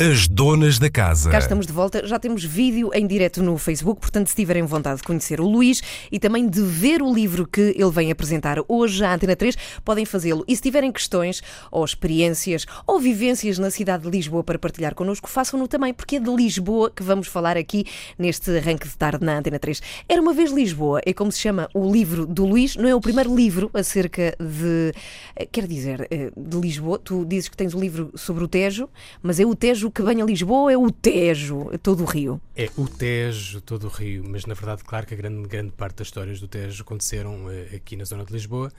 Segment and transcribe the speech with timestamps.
[0.00, 1.28] As donas da casa.
[1.28, 4.98] Cá estamos de volta, já temos vídeo em direto no Facebook, portanto, se tiverem vontade
[4.98, 5.82] de conhecer o Luís
[6.12, 10.04] e também de ver o livro que ele vem apresentar hoje à Antena 3, podem
[10.04, 10.44] fazê-lo.
[10.46, 15.28] E se tiverem questões ou experiências ou vivências na cidade de Lisboa para partilhar connosco,
[15.28, 17.84] façam-no também, porque é de Lisboa que vamos falar aqui
[18.16, 19.82] neste arranque de tarde na Antena 3.
[20.08, 23.00] Era uma vez Lisboa, é como se chama o livro do Luís, não é o
[23.00, 24.92] primeiro livro acerca de.
[25.34, 27.00] eh, Quer dizer, eh, de Lisboa.
[27.00, 28.88] Tu dizes que tens um livro sobre o Tejo,
[29.20, 32.40] mas é o Tejo que vem a Lisboa, é o Tejo, é todo o Rio.
[32.56, 35.96] É o Tejo, todo o Rio, mas na verdade, claro que a grande, grande parte
[35.96, 38.72] das histórias do Tejo aconteceram eh, aqui na zona de Lisboa.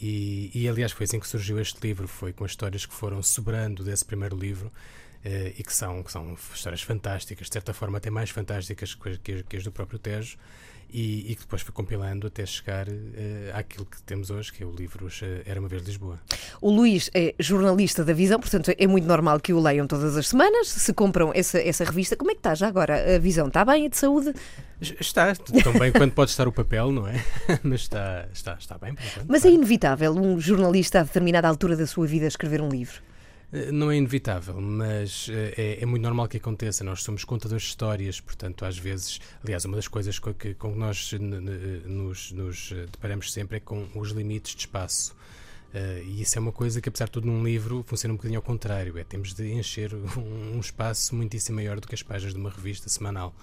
[0.00, 3.22] E, e, aliás foi assim que surgiu este livro, foi com as histórias que foram
[3.22, 4.70] sobrando desse primeiro livro
[5.24, 9.18] eh, e que são, que são histórias fantásticas, de certa forma até mais fantásticas que,
[9.18, 10.36] que, que as do próprio Tejo,
[10.90, 14.66] e, e que depois foi compilando até chegar eh, àquilo que temos hoje, que é
[14.66, 16.20] o livro eh, Era uma vez Lisboa.
[16.60, 20.28] O Luís é jornalista da Visão, portanto é muito normal que o leiam todas as
[20.28, 20.68] semanas.
[20.68, 23.16] Se compram essa, essa revista, como é que está já agora?
[23.16, 23.86] A Visão está bem?
[23.86, 24.32] É de saúde?
[24.80, 27.24] Está, tão bem quanto pode estar o papel, não é?
[27.62, 28.94] Mas está, está, está bem.
[29.26, 33.02] Mas é inevitável um jornalista a determinada altura da sua vida escrever um livro.
[33.52, 36.84] Eh, Não é inevitável, mas eh, é, é muito normal que aconteça.
[36.84, 40.72] Nós somos contadores de histórias, portanto, às vezes, aliás, uma das coisas com que, com
[40.72, 41.40] que nós n-
[41.86, 45.14] nos, nos eh, deparamos sempre é com os limites de espaço.
[45.74, 48.38] Eh, e isso é uma coisa que, apesar de tudo, num livro funciona um bocadinho
[48.38, 48.98] ao contrário.
[48.98, 52.50] É temos de encher um, um espaço muitíssimo maior do que as páginas de uma
[52.50, 53.34] revista semanal.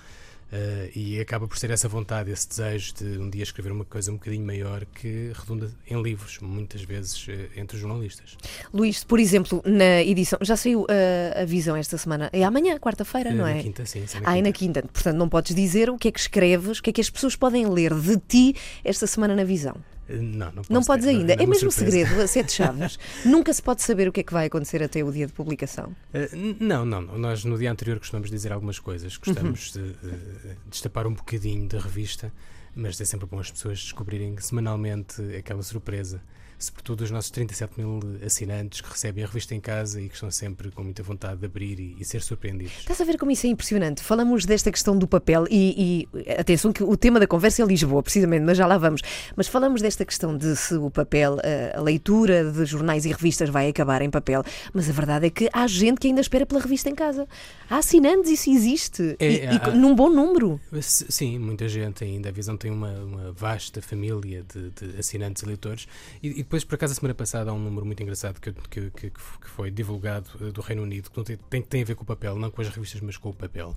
[0.52, 4.12] Eh, e acaba por ser essa vontade, esse desejo de um dia escrever uma coisa
[4.12, 8.38] um bocadinho maior que redunda em livros, muitas vezes eh, entre os jornalistas.
[8.72, 10.38] Luís, por exemplo, na edição.
[10.42, 12.30] Já saiu uh, a visão esta semana?
[12.32, 13.64] É amanhã, quarta-feira, não na é?
[13.64, 14.84] quinta, sim, sim, Ah, e na quinta.
[14.84, 17.36] Portanto, não podes dizer o que é que escreves, o que é que as pessoas
[17.36, 19.76] podem ler de ti esta semana na visão.
[20.10, 21.34] Eh, Não, não, Não podes ter, ainda.
[21.34, 21.92] É uma mesmo surpresa.
[22.06, 23.00] segredo, a sete chaves.
[23.26, 25.96] Nunca se pode saber o que é que vai acontecer até o dia de publicação.
[26.14, 27.18] N- não, não, não.
[27.18, 29.16] Nós no dia anterior costumamos dizer algumas coisas.
[29.18, 29.84] Gostamos Uhum.
[29.84, 32.32] de, de destapar um bocadinho da revista,
[32.76, 36.22] mas é sempre bom as pessoas descobrirem semanalmente aquela surpresa.
[36.64, 40.32] Sobretudo os nossos 37 mil assinantes que recebem a revista em casa e que estão
[40.32, 42.74] sempre com muita vontade de abrir e, e ser surpreendidos.
[42.80, 44.02] Estás a ver como isso é impressionante?
[44.02, 48.02] Falamos desta questão do papel e, e, atenção que o tema da conversa é Lisboa,
[48.02, 49.02] precisamente, mas já lá vamos.
[49.36, 51.38] Mas falamos desta questão de se o papel,
[51.74, 54.44] a, a leitura de jornais e revistas vai acabar em papel,
[54.74, 57.28] mas a verdade é que há gente que ainda espera pela revista em casa.
[57.70, 59.16] Há assinantes, isso existe.
[59.20, 60.60] É, e, e há- num bom número.
[60.82, 62.30] Sim, muita gente ainda.
[62.30, 65.88] A Visão tem uma, uma vasta família de, de assinantes e leitores.
[66.22, 68.92] E, e depois, por acaso, a semana passada há um número muito engraçado que, que,
[68.92, 72.06] que, que foi divulgado eh, do Reino Unido, que tem, tem a ver com o
[72.06, 73.76] papel, não com as revistas, mas com o papel,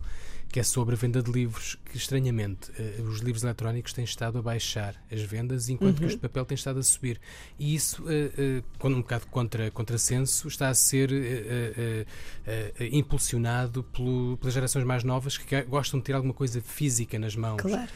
[0.48, 4.38] que é sobre a venda de livros, que estranhamente eh, os livros eletrónicos têm estado
[4.38, 7.20] a baixar as vendas, enquanto que os de papel têm estado a subir.
[7.58, 8.02] E isso,
[8.78, 11.10] com um bocado contra, contrassenso, está a ser
[12.92, 17.60] impulsionado pelo- pelas gerações mais novas que gostam de ter alguma coisa física nas mãos.
[17.60, 17.88] Claro.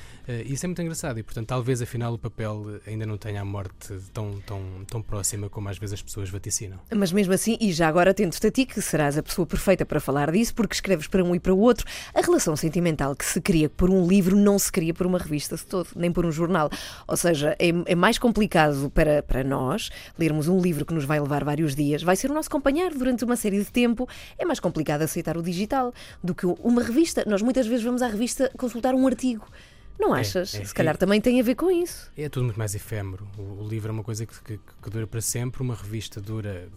[0.44, 3.92] Isso é muito engraçado e, portanto, talvez afinal o papel ainda não tenha a morte
[4.12, 6.78] tão, tão, tão próxima como às vezes as pessoas vaticinam.
[6.94, 9.98] Mas mesmo assim, e já agora atento-te a ti, que serás a pessoa perfeita para
[9.98, 11.84] falar disso, porque escreves para um e para o outro,
[12.14, 15.56] a relação sentimental que se cria por um livro não se cria por uma revista
[15.56, 16.70] de todo, nem por um jornal.
[17.06, 21.20] Ou seja, é, é mais complicado para, para nós lermos um livro que nos vai
[21.20, 24.08] levar vários dias, vai ser o nosso companheiro durante uma série de tempo.
[24.38, 25.92] É mais complicado aceitar o digital
[26.22, 27.24] do que uma revista.
[27.26, 29.46] Nós muitas vezes vamos à revista consultar um artigo.
[29.98, 30.54] Não achas?
[30.54, 30.96] é, Se calhar é.
[30.96, 32.10] também tem a ver com isso.
[32.16, 33.28] É tudo muito mais efêmero.
[33.36, 36.68] O, o livro é uma coisa que, que- que dura para sempre, uma revista dura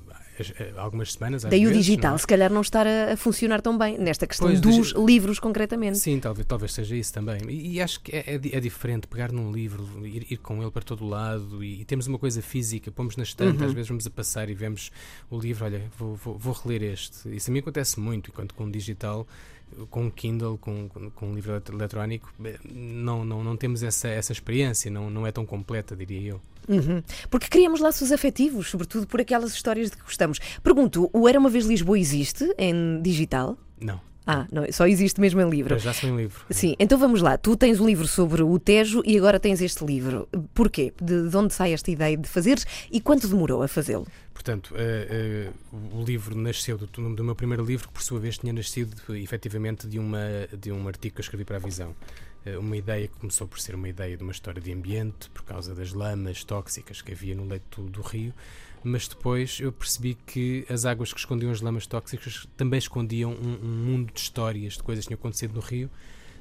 [0.77, 1.43] algumas semanas.
[1.43, 2.17] Daí o digital, é?
[2.17, 5.39] se calhar, não estar a, a funcionar tão bem nesta questão Pois, dos digi- livros,
[5.39, 5.97] concretamente.
[5.99, 7.39] Sim, talvez, talvez seja isso também.
[7.49, 10.71] E, e acho que é, é é diferente pegar num livro, ir, ir com ele
[10.71, 13.65] para todo o lado e, e temos uma coisa física, pomos na estante, Uhum.
[13.67, 14.91] às vezes vamos a passar e vemos
[15.29, 17.33] o livro, olha, vou, vou, vou reler este.
[17.35, 19.27] Isso a mim acontece muito, enquanto com o digital,
[19.89, 24.07] com o Kindle, com, com, um livro elet- eletrónico, eh, não, não, não temos essa,
[24.07, 26.41] essa experiência, não, não é tão completa, diria eu.
[26.67, 27.03] Uhum.
[27.29, 30.39] Porque criamos laços afetivos, sobretudo por aquelas histórias de que gostamos.
[30.63, 33.57] Pergunto, o Era uma Vez Lisboa existe em digital?
[33.79, 35.69] Não, Ah, não, só existe mesmo em livro.
[35.69, 36.45] para já são em livro.
[36.49, 37.37] Sim, então vamos lá.
[37.37, 40.27] Tu tens um livro sobre o Tejo e agora tens este livro.
[40.53, 40.93] Porquê?
[41.01, 44.07] De, de onde sai esta ideia de fazeres e quanto demorou a fazê-lo?
[44.33, 45.51] Portanto, eh, eh,
[45.93, 49.87] o livro nasceu do, do meu primeiro livro, que por sua vez tinha nascido efetivamente
[49.87, 51.93] de, uma, de um artigo que eu escrevi para a Visão.
[52.45, 55.43] Eh, uma ideia que começou por ser uma ideia de uma história de ambiente, por
[55.43, 58.33] causa das lamas tóxicas que havia no leito do rio,
[58.83, 63.59] mas depois eu percebi que as águas que escondiam as lamas tóxicas também escondiam um,
[63.63, 65.89] um mundo de histórias, de coisas que tinham acontecido no rio,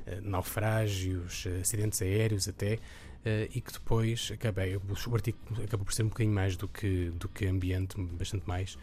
[0.07, 2.79] eh, naufrágios, eh, acidentes aéreos até,
[3.25, 7.13] eh, e que depois acabei, o artigo acabou por ser um bocadinho mais do que,
[7.15, 8.77] do que ambiente, bastante mais,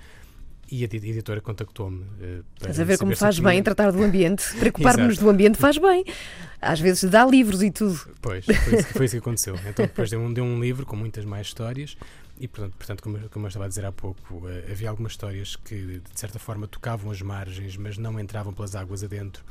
[0.72, 2.04] E a editora contactou-me.
[2.04, 4.44] Uh, Estás a ver como faz bem tratar do ambiente?
[4.60, 6.06] Preocupar-nos do ambiente faz bem.
[6.62, 8.00] Às vezes dá livros e tudo.
[8.22, 9.56] Pois, foi isso, foi isso que aconteceu.
[9.68, 11.98] Então depois deu um, deu um livro com muitas mais histórias
[12.40, 15.56] e, portanto, portanto como, como eu estava a dizer há pouco, uh, havia algumas histórias
[15.56, 19.44] que, de certa forma, tocavam as margens, mas não entravam pelas águas adentro.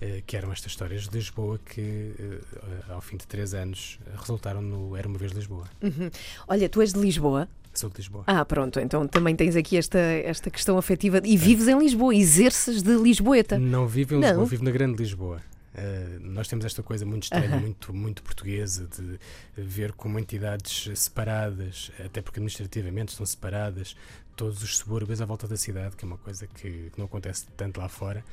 [0.00, 4.60] Uh, que eram estas histórias de Lisboa que, uh, ao fim de três anos, resultaram
[4.60, 5.64] no Era uma Vez Lisboa.
[5.80, 6.10] Uhum.
[6.48, 7.48] Olha, tu és de Lisboa?
[7.74, 8.24] Sou de Lisboa.
[8.26, 11.20] Ah, pronto, então também tens aqui esta, esta questão afetiva.
[11.24, 13.58] E vives em Lisboa, exerces de Lisboeta.
[13.58, 14.44] Não vivo em Lisboa, não.
[14.44, 15.40] vivo na Grande Lisboa.
[15.74, 19.18] Uh, nós temos esta coisa muito estranha, muito, muito portuguesa, de
[19.56, 23.96] ver como entidades separadas, até porque administrativamente estão separadas,
[24.36, 27.46] todos os subúrbios à volta da cidade, que é uma coisa que, que não acontece
[27.56, 28.24] tanto lá fora.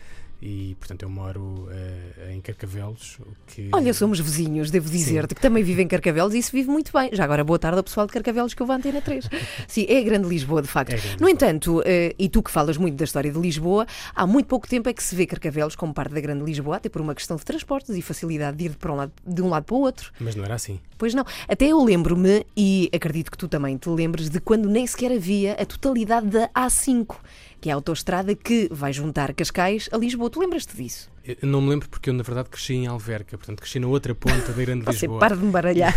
[0.41, 3.17] E, portanto, eu moro uh, em Carcavelos.
[3.47, 3.69] Que...
[3.73, 7.09] Olha, somos vizinhos, devo dizer-te, que também vive em Carcavelos e isso vive muito bem.
[7.11, 9.29] Já agora, boa tarde ao pessoal de Carcavelos que eu vou à Antena 3.
[9.67, 10.93] Sim, é a grande Lisboa, de facto.
[10.93, 11.31] É no Lisboa.
[11.31, 11.83] entanto, uh,
[12.17, 15.03] e tu que falas muito da história de Lisboa, há muito pouco tempo é que
[15.03, 18.01] se vê Carcavelos como parte da grande Lisboa, até por uma questão de transportes e
[18.01, 20.11] facilidade de ir para um lado, de um lado para o outro.
[20.21, 20.79] Mas não era assim.
[20.97, 21.25] Pois não.
[21.47, 25.53] Até eu lembro-me, e acredito que tu também te lembres, de quando nem sequer havia
[25.53, 27.17] a totalidade da A5
[27.59, 30.29] que é a autoestrada que vai juntar Cascais a Lisboa.
[30.29, 31.09] Tu lembras-te disso?
[31.41, 34.15] Eu não me lembro porque eu, na verdade, cresci em Alverca, portanto, cresci na outra
[34.15, 35.19] ponta da Grande Você Lisboa.
[35.19, 35.93] para de me baralhar.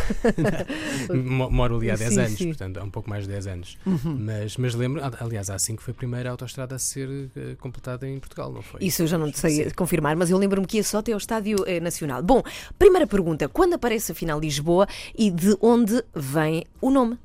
[1.50, 2.48] Moro ali há 10 anos, sim.
[2.48, 3.78] portanto, há um pouco mais de 10 anos.
[3.86, 4.18] Uhum.
[4.20, 8.18] Mas, mas lembro, aliás, há 5 foi a primeira autoestrada a ser uh, completada em
[8.18, 8.84] Portugal, não foi?
[8.84, 9.70] Isso eu já não te sei sim.
[9.70, 12.22] confirmar, mas eu lembro-me que ia só até ao Estádio eh, Nacional.
[12.22, 12.42] Bom,
[12.78, 14.86] primeira pergunta: quando aparece afinal Lisboa
[15.16, 17.16] e de onde vem o nome?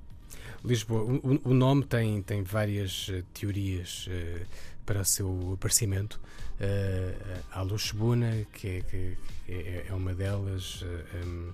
[0.68, 4.46] Lisboa, o, o, nome tem, tem várias uh, teorias uh,
[4.86, 6.20] para o seu aparecimento.
[6.60, 9.18] Uh, há Luxebuna, que, é, que
[9.48, 10.84] é, é, uma delas,
[11.26, 11.52] um,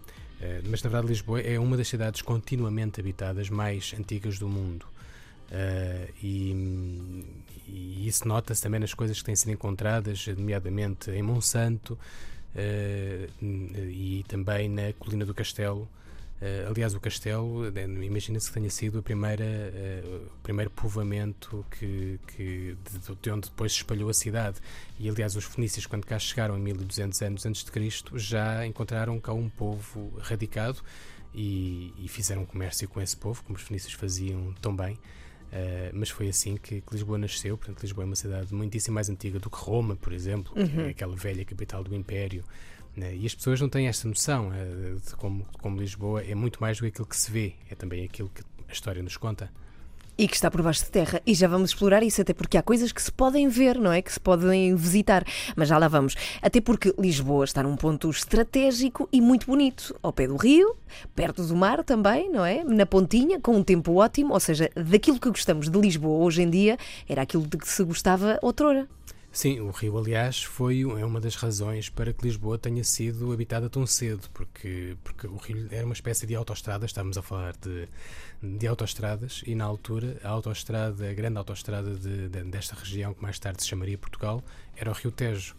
[0.69, 4.85] mas na verdade Lisboa é uma das cidades continuamente habitadas mais antigas do mundo.
[6.21, 7.25] E,
[7.67, 11.97] e, isso nota-se também nas coisas que têm sido encontradas, nomeadamente em Monsanto
[13.41, 15.87] e também na Colina do Castelo.
[16.41, 21.65] Uh, aliás, o castelo, eh, imagina-se que tenha sido a primeira, uh, o primeiro povoamento
[21.71, 24.57] que, que de, de, onde depois se espalhou a cidade.
[24.99, 29.17] E, aliás, os fenícios, quando cá chegaram em 1200 anos antes de Cristo, já encontraram
[29.21, 30.81] cá um povo radicado
[31.33, 34.95] e, e fizeram comércio com esse povo, como os fenícios faziam tão bem.
[35.53, 37.57] Uh, mas foi assim que, que, Lisboa nasceu.
[37.57, 40.67] Portanto, Lisboa é uma cidade muitíssimo mais antiga do que Roma, por exemplo, uhum.
[40.67, 40.89] que é uhum.
[40.89, 42.43] aquela velha capital do Império.
[42.95, 43.15] Né?
[43.15, 46.77] E as pessoas não têm esta noção uh, de como, como Lisboa é muito mais
[46.77, 49.49] do que aquilo que se vê, é também aquilo que a história nos conta.
[50.15, 51.19] E que está por baixo de terra.
[51.25, 53.99] E já vamos explorar isso, até porque há coisas que se podem ver, não é?
[53.99, 55.25] Que se podem visitar.
[55.55, 56.15] Mas já lá vamos.
[56.39, 59.95] Até porque Lisboa está num ponto estratégico e muito bonito.
[60.03, 60.75] Ao pé do rio,
[61.15, 62.63] perto do mar também, não é?
[62.63, 64.35] Na pontinha, com um tempo ótimo.
[64.35, 66.77] Ou seja, daquilo que gostamos de Lisboa hoje em dia,
[67.09, 68.87] era aquilo de que se gostava outrora.
[69.35, 73.67] Sim, o Rio, aliás, foi é uma das razões para que Lisboa tenha sido habitada
[73.67, 77.89] tão cedo, porque, porque o Rio era uma espécie de autoestrada, estamos a falar de,
[78.43, 83.23] de autoestradas, e na altura a autoestrada, a grande autoestrada de, de, desta região, que
[83.23, 84.43] mais tarde se chamaria Portugal,
[84.75, 85.55] era o Rio Tejo.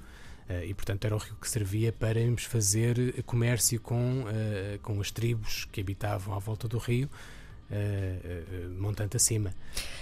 [0.49, 5.01] Uh, e, portanto, era o rio que servia para irmos fazer comércio com, uh, com
[5.01, 7.11] as tribos que habitavam à volta do rio,
[7.71, 9.51] Uh, montante acima.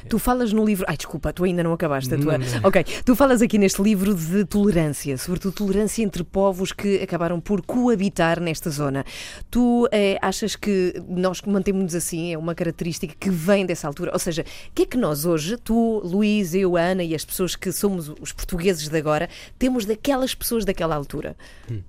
[0.09, 0.85] Tu falas no livro.
[0.89, 2.37] Ai, desculpa, tu ainda não acabaste a tua.
[2.37, 2.69] Não, não.
[2.69, 7.63] Ok, tu falas aqui neste livro de tolerância, sobretudo tolerância entre povos que acabaram por
[7.63, 9.05] coabitar nesta zona.
[9.49, 14.11] Tu eh, achas que nós mantemos-nos assim, é uma característica que vem dessa altura?
[14.13, 17.55] Ou seja, o que é que nós hoje, tu, Luís, eu, Ana e as pessoas
[17.55, 21.37] que somos os portugueses de agora, temos daquelas pessoas daquela altura?
[21.71, 21.81] Hum.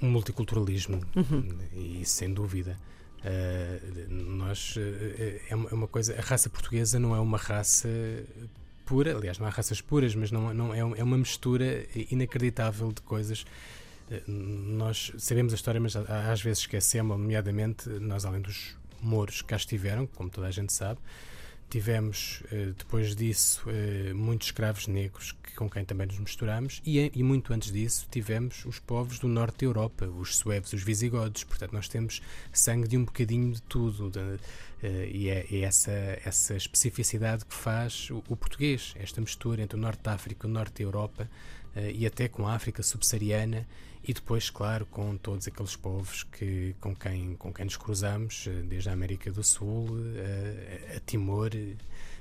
[0.00, 1.48] Um multiculturalismo, uhum.
[1.74, 2.78] e sem dúvida.
[3.24, 4.80] Uh, nós uh,
[5.48, 7.88] é uma coisa, a raça portuguesa não é uma raça
[8.84, 13.00] pura, aliás, não há raças puras, mas não, não é, é uma mistura inacreditável de
[13.00, 13.46] coisas.
[14.10, 19.48] Uh, nós sabemos a história, mas às vezes esquecemos, nomeadamente, nós além dos mouros que
[19.48, 21.00] cá estiveram, como toda a gente sabe,
[21.74, 27.22] Tivemos, eh, depois disso, eh, muitos escravos negros com quem também nos misturamos, e, e,
[27.24, 31.42] muito antes disso tivemos os povos do norte da Europa, os suevos, os visigodos.
[31.42, 34.38] Portanto, nós temos sangue de um bocadinho de tudo, de,
[34.84, 35.90] eh, e é, é, essa,
[36.24, 40.50] essa especificidade que faz o, o, português, esta mistura entre o norte da África o
[40.50, 41.28] norte da Europa,
[41.92, 43.66] e até com a África subsaariana
[44.06, 48.62] e depois, claro, com todos aqueles povos que, com, quem, com quem nos cruzamos, eh,
[48.62, 51.76] desde a América do Sul a, eh, a Timor e,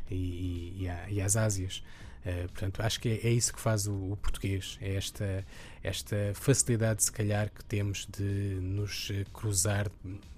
[0.09, 1.83] e, a, e às Ásias.
[2.25, 5.45] Uh, portanto, acho que é, é isso que faz o, o, português, é esta,
[5.83, 9.91] esta facilidade, se calhar, que temos de nos cruzar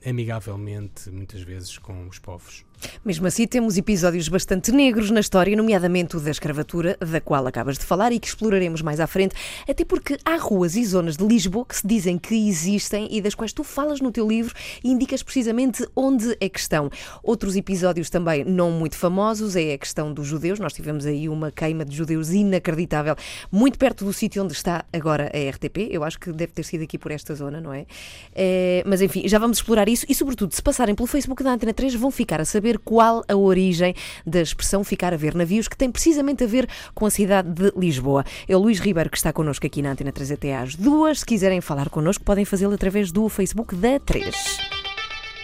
[0.06, 2.66] amigavelmente, muitas vezes, com os povos.
[3.04, 7.78] Mesmo assim, temos episódios bastante negros na história, nomeadamente o da escravatura, da qual acabas
[7.78, 9.36] de falar e que exploraremos mais à frente,
[9.68, 13.34] até porque há ruas e zonas de Lisboa que se dizem que existem e das
[13.34, 16.90] quais tu falas no teu livro e indicas precisamente onde é que estão.
[17.24, 20.60] Outros episódios também não muito famosos é a questão dos judeus.
[20.60, 23.16] Nós tivemos aí uma queima de judeus inacreditável,
[23.52, 25.90] muito perto do sítio onde está agora a RTP.
[25.92, 27.86] Eu acho que deve ter sido aqui por esta zona, não é?
[28.34, 31.74] é mas enfim, já vamos explorar isso e, sobretudo, se passarem pelo Facebook da Antena
[31.74, 33.94] 3, vão ficar a saber qual a origem
[34.26, 37.72] da expressão ficar a ver navios, que tem precisamente a ver com a cidade de
[37.78, 38.24] Lisboa.
[38.48, 41.20] É o Luís Ribeiro que está connosco aqui na Antena 3 até às duas.
[41.20, 44.76] Se quiserem falar connosco, podem fazê-lo através do Facebook da 3.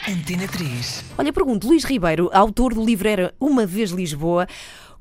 [0.10, 1.06] Antena 3.
[1.18, 4.48] Olha, pergunto, Luís Ribeiro, autor do livro Era Uma Vez Lisboa,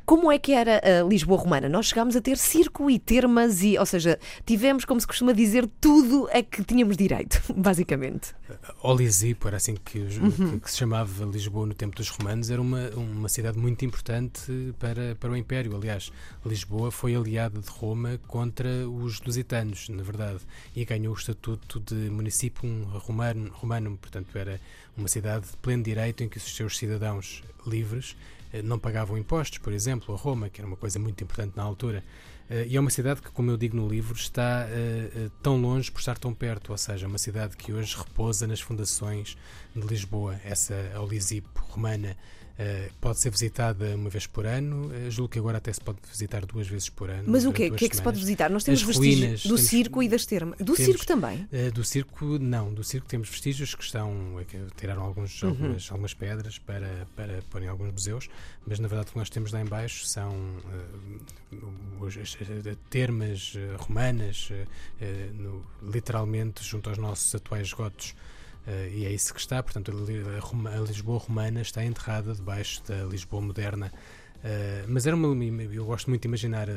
[0.05, 1.69] como é que era a Lisboa romana?
[1.69, 5.69] Nós chegámos a ter circo e termas, e, ou seja, tivemos, como se costuma dizer,
[5.81, 8.35] tudo a que tínhamos direito, basicamente.
[8.83, 10.59] Olisipo, era assim que, uhum.
[10.59, 15.15] que, se chamava Lisboa no tempo dos romanos, era uma, uma cidade muito importante para,
[15.15, 15.77] para o Império.
[15.77, 16.11] Aliás,
[16.45, 20.41] Lisboa foi aliada de Roma contra os lusitanos, na verdade,
[20.75, 24.61] e ganhou o estatuto de município romano, romano portanto, era
[24.97, 28.17] uma cidade de pleno direito em que os seus cidadãos livres
[28.53, 31.63] eh, não pagavam impostos, por exemplo, a Roma, que era uma coisa muito importante na
[31.63, 32.03] altura.
[32.49, 35.91] Eh, e é uma cidade que, como eu digo no livro, está uh, tão longe
[35.91, 39.37] por estar tão perto, ou seja, uma cidade que hoje repousa nas fundações
[39.75, 42.17] de Lisboa, essa Olisipo romana.
[42.59, 45.99] Uh, pode ser visitada uma vez por ano, uh, julgo que agora até se pode
[46.07, 47.25] visitar duas vezes por ano.
[47.27, 47.69] Mas o quê?
[47.71, 48.51] O que é que se pode visitar?
[48.51, 50.59] Nós temos As vestígios ruínas, do temos, circo e das termas.
[50.59, 51.49] Do temos, circo também?
[51.53, 52.73] Uh, do circo, não.
[52.75, 54.13] Do circo temos vestígios que estão.
[54.47, 55.51] que tiraram alguns, uhum.
[55.51, 58.29] algumas, algumas pedras para, para pôr em alguns museus,
[58.67, 60.35] mas na verdade o que nós temos lá embaixo são
[62.07, 62.37] as,
[62.91, 64.51] termas romanas,
[65.35, 68.15] no, literalmente junto aos nossos atuais esgotos.
[68.67, 73.43] Uh, e é isso que está, portanto, a, Lisboa romana está enterrada debaixo da Lisboa
[73.43, 73.93] moderna.
[74.37, 76.73] Uh, mas era uma, eu gosto muito de imaginar a,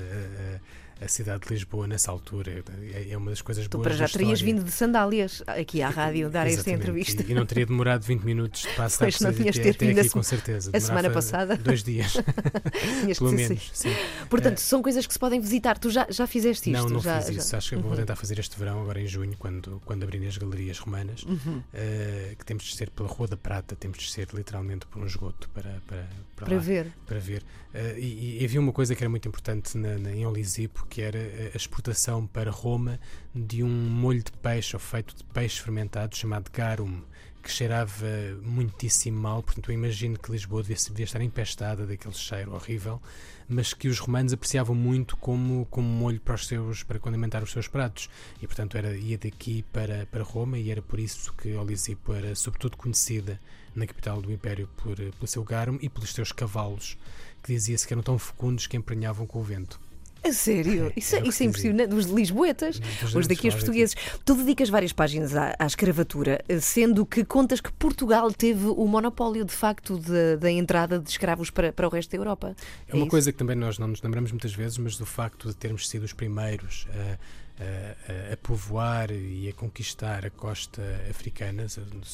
[1.01, 2.63] a cidade de Lisboa nessa altura.
[2.93, 3.88] É, é uma das coisas tu boas.
[3.88, 7.23] Tu para já terias vindo de sandálias aqui à rádio dar esta entrevista.
[7.23, 10.09] E, e, não teria demorado 20 minutos de passar pois não tinhas ter vindo aqui,
[10.09, 10.71] com certeza.
[10.73, 11.57] A semana passada.
[11.57, 12.13] Dois dias.
[13.01, 13.71] Tinhas Pelo menos.
[13.73, 13.93] Sim.
[14.29, 14.62] Portanto, é.
[14.62, 15.77] são coisas que se podem visitar.
[15.77, 16.83] Tu já, já fizeste isto?
[16.83, 17.51] Não, não já, fiz isso.
[17.51, 17.57] Já.
[17.57, 17.81] Acho que uhum.
[17.81, 21.57] vou tentar fazer este verão, agora em junho, quando, quando abrirem as galerias romanas, uhum.
[21.57, 25.05] uh, que temos de ser pela Rua da Prata, temos de ser literalmente por um
[25.05, 26.88] esgoto para, para, para, para lá, ver.
[27.05, 27.43] Para ver.
[27.73, 31.01] Uh, e, e, havia uma coisa que era muito importante na, na, em Olisipo, que
[31.01, 31.19] era
[31.55, 32.99] as exportação para Roma
[33.33, 37.01] de um molho de peixe ou feito de peixe fermentado chamado garum,
[37.41, 38.07] que cheirava
[38.41, 39.43] muitíssimo mal.
[39.43, 43.01] Portanto, eu imagino que Lisboa devia, devia estar empestada daquele cheiro horrível,
[43.49, 47.51] mas que os romanos apreciavam muito como, como molho para, os seus, para condimentar os
[47.51, 48.09] seus pratos.
[48.41, 52.33] E, portanto, era, ia daqui para, para Roma e era por isso que Olisipo era,
[52.35, 53.39] sobretudo, conhecida
[53.75, 56.97] na capital do Império por, pelo seu garum e pelos seus cavalos,
[57.41, 59.79] que dizia-se que eram tão fecundos que emprenhavam com o vento.
[60.24, 60.88] A sério?
[60.88, 61.94] É, isso, é, isso é impressionante.
[61.94, 62.80] Os de Lisboetas,
[63.13, 63.96] os daqui os portugueses.
[64.24, 69.44] Tu dedicas várias páginas à, à, escravatura, sendo que contas que Portugal teve o monopólio,
[69.44, 70.00] de facto,
[70.39, 72.56] da entrada de escravos para, para o resto da Europa.
[72.88, 73.10] É, é uma isso?
[73.10, 76.03] coisa que também nós não nos lembramos muitas vezes, mas do facto de termos sido
[76.03, 81.65] os primeiros a, a, a povoar e a conquistar a costa africana,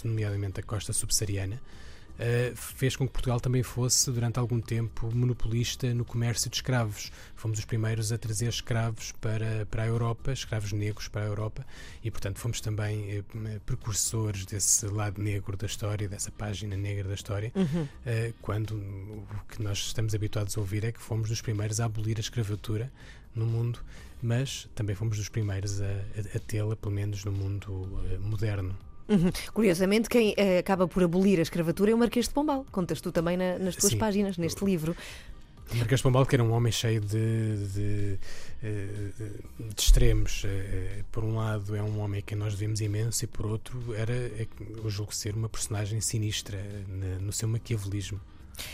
[0.04, 1.62] nomeadamente a costa subsaariana.
[2.20, 7.14] Uh, fez com que Portugal também fosse, durante algum tempo, monopolista no comércio de escravos.
[7.34, 11.66] Fomos os primeiros a trazer escravos para, para a Europa, escravos negros para a Europa,
[12.04, 13.24] e, portanto, fomos também uh,
[13.66, 17.84] precursores desse lado negro da história, dessa página negra da história, uhum.
[17.84, 21.86] uh, quando o que nós estamos habituados a ouvir é que fomos dos primeiros a
[21.86, 22.92] abolir a escravatura
[23.34, 23.80] no mundo,
[24.22, 28.78] mas também fomos dos primeiros a, a, a tê-la, pelo menos no mundo moderno.
[29.10, 29.32] Uhum.
[29.54, 32.66] Curiosamente, quem uh, acaba por abolir a escravatura é o Marquês de Pombal.
[32.72, 33.98] Contas tu também na, nas tuas Sim.
[33.98, 34.96] páginas, neste livro.
[35.72, 38.20] O Marquês de Pombal, que era um homem cheio de, de,
[38.64, 38.88] eh,
[39.60, 40.44] de, extremos.
[40.46, 43.94] Eh, por um lado, é um homem a quem nós devemos imenso, e por outro,
[43.96, 46.58] era, eu julgo ser, uma personagem sinistra
[47.22, 48.20] no seu maquiavelismo.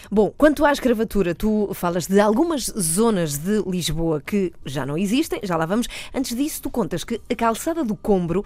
[0.09, 5.39] Bom, quanto à escravatura, tu falas de algumas zonas de Lisboa que já não existem,
[5.43, 5.87] já lá vamos.
[6.13, 8.45] Antes disso, tu contas que a calçada do Combro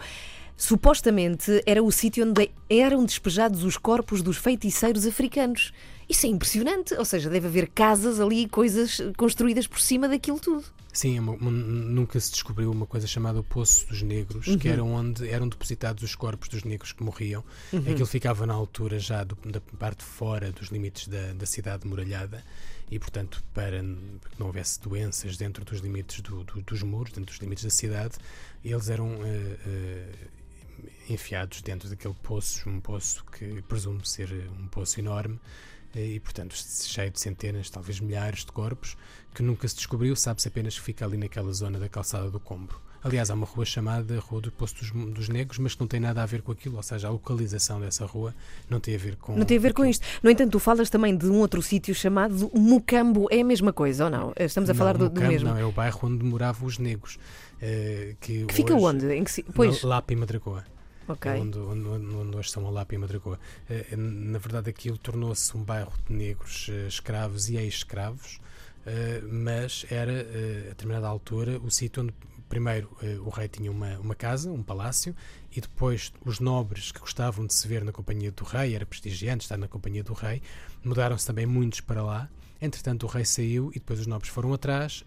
[0.59, 5.71] supostamente era o sítio onde eram despejados os corpos dos feiticeiros africanos.
[6.07, 10.65] Isso é impressionante, ou seja, deve haver casas ali, coisas construídas por cima daquilo tudo.
[10.91, 14.57] Sim, é nunca se descobriu uma coisa chamada o Poço dos Negros, uhum.
[14.57, 17.43] que era onde eram depositados os corpos dos negros que morriam.
[17.71, 17.79] Uhum.
[17.79, 22.43] Aquilo ficava na altura já do, da parte fora dos limites da, da cidade muralhada
[22.91, 27.31] e, portanto, para que não houvesse doenças dentro dos limites do, do, dos muros, dentro
[27.31, 28.15] dos limites da cidade,
[28.65, 30.38] eles eram uh, uh,
[31.09, 35.39] enfiados dentro daquele poço, um poço que presumo ser um poço enorme,
[35.95, 38.95] e, portanto, cheio de centenas, talvez milhares de corpos,
[39.33, 42.79] que nunca se descobriu, sabe-se apenas que fica ali naquela zona da calçada do Combro.
[43.01, 46.01] Aliás, há uma rua chamada Rua do Poço dos, dos, Negros, mas que não tem
[46.01, 48.35] nada a ver com aquilo, ou seja, a localização dessa rua
[48.69, 49.37] não tem a ver com.
[49.37, 50.05] Não tem a ver com isto.
[50.21, 53.27] No entanto, tu falas também de um outro sítio chamado Mucambo.
[53.31, 54.33] É a mesma coisa ou não?
[54.37, 55.49] Estamos a não, falar do, Mucambo, do mesmo.
[55.49, 57.15] Não, é o bairro onde moravam os negros.
[57.55, 59.13] Uh, que, que fica onde?
[59.13, 59.81] Em que, pois...
[59.81, 60.78] E.
[61.09, 61.31] Okay.
[61.31, 63.39] É onde, onde, onde, hoje são e Madragoa.
[63.67, 68.39] Uh, na verdade, aquilo tornou-se um bairro de negros uh, escravos e ex-escravos,
[69.29, 72.13] mas era, a determinada altura, o sítio onde
[72.47, 72.89] primeiro
[73.23, 75.15] o rei tinha uma, uma casa, um palácio,
[75.55, 79.43] e depois os nobres que gostavam de se ver na companhia do rei, era prestigiante
[79.43, 80.41] estar na companhia do rei,
[80.83, 82.29] mudaram-se também muitos para lá.
[82.59, 85.05] Entretanto, o rei saiu e depois os nobres foram atrás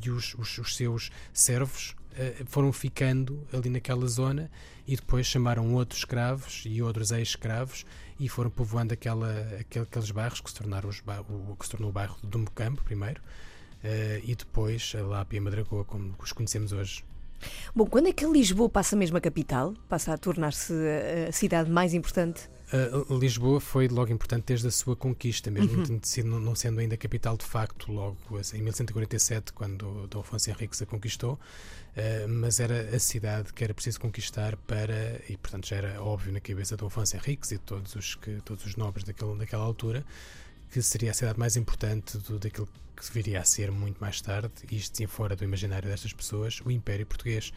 [0.00, 1.96] e os, os, os, seus servos
[2.46, 4.50] foram ficando ali naquela zona
[4.86, 7.84] e depois chamaram outros escravos e outros ex-escravos
[8.18, 11.92] e foram povoando aquela, aqueles bairros que se, tornaram os, o, que se tornou o
[11.92, 17.04] bairro do Mocampo primeiro uh, e depois a Lápia Madragoa, como os conhecemos hoje.
[17.74, 19.74] Bom, quando é que Lisboa passa mesmo a capital?
[19.88, 20.72] Passa a tornar-se
[21.28, 22.50] a cidade mais importante?
[22.70, 26.40] Uh, Lisboa foi logo importante desde a sua conquista, mesmo uhum.
[26.40, 30.86] não sendo ainda capital de facto, logo assim, em 1147, quando Dom Afonso Henriques a
[30.86, 36.02] conquistou, uh, mas era a cidade que era preciso conquistar para, e portanto já era
[36.02, 39.34] óbvio na cabeça de Dom Afonso Henriques e todos os, que, todos os nobres daquele,
[39.38, 40.04] daquela altura,
[40.70, 44.50] que seria a cidade mais importante do, daquilo que viria a ser muito mais tarde,
[44.72, 47.52] isto sim fora do imaginário destas pessoas, o Império Português.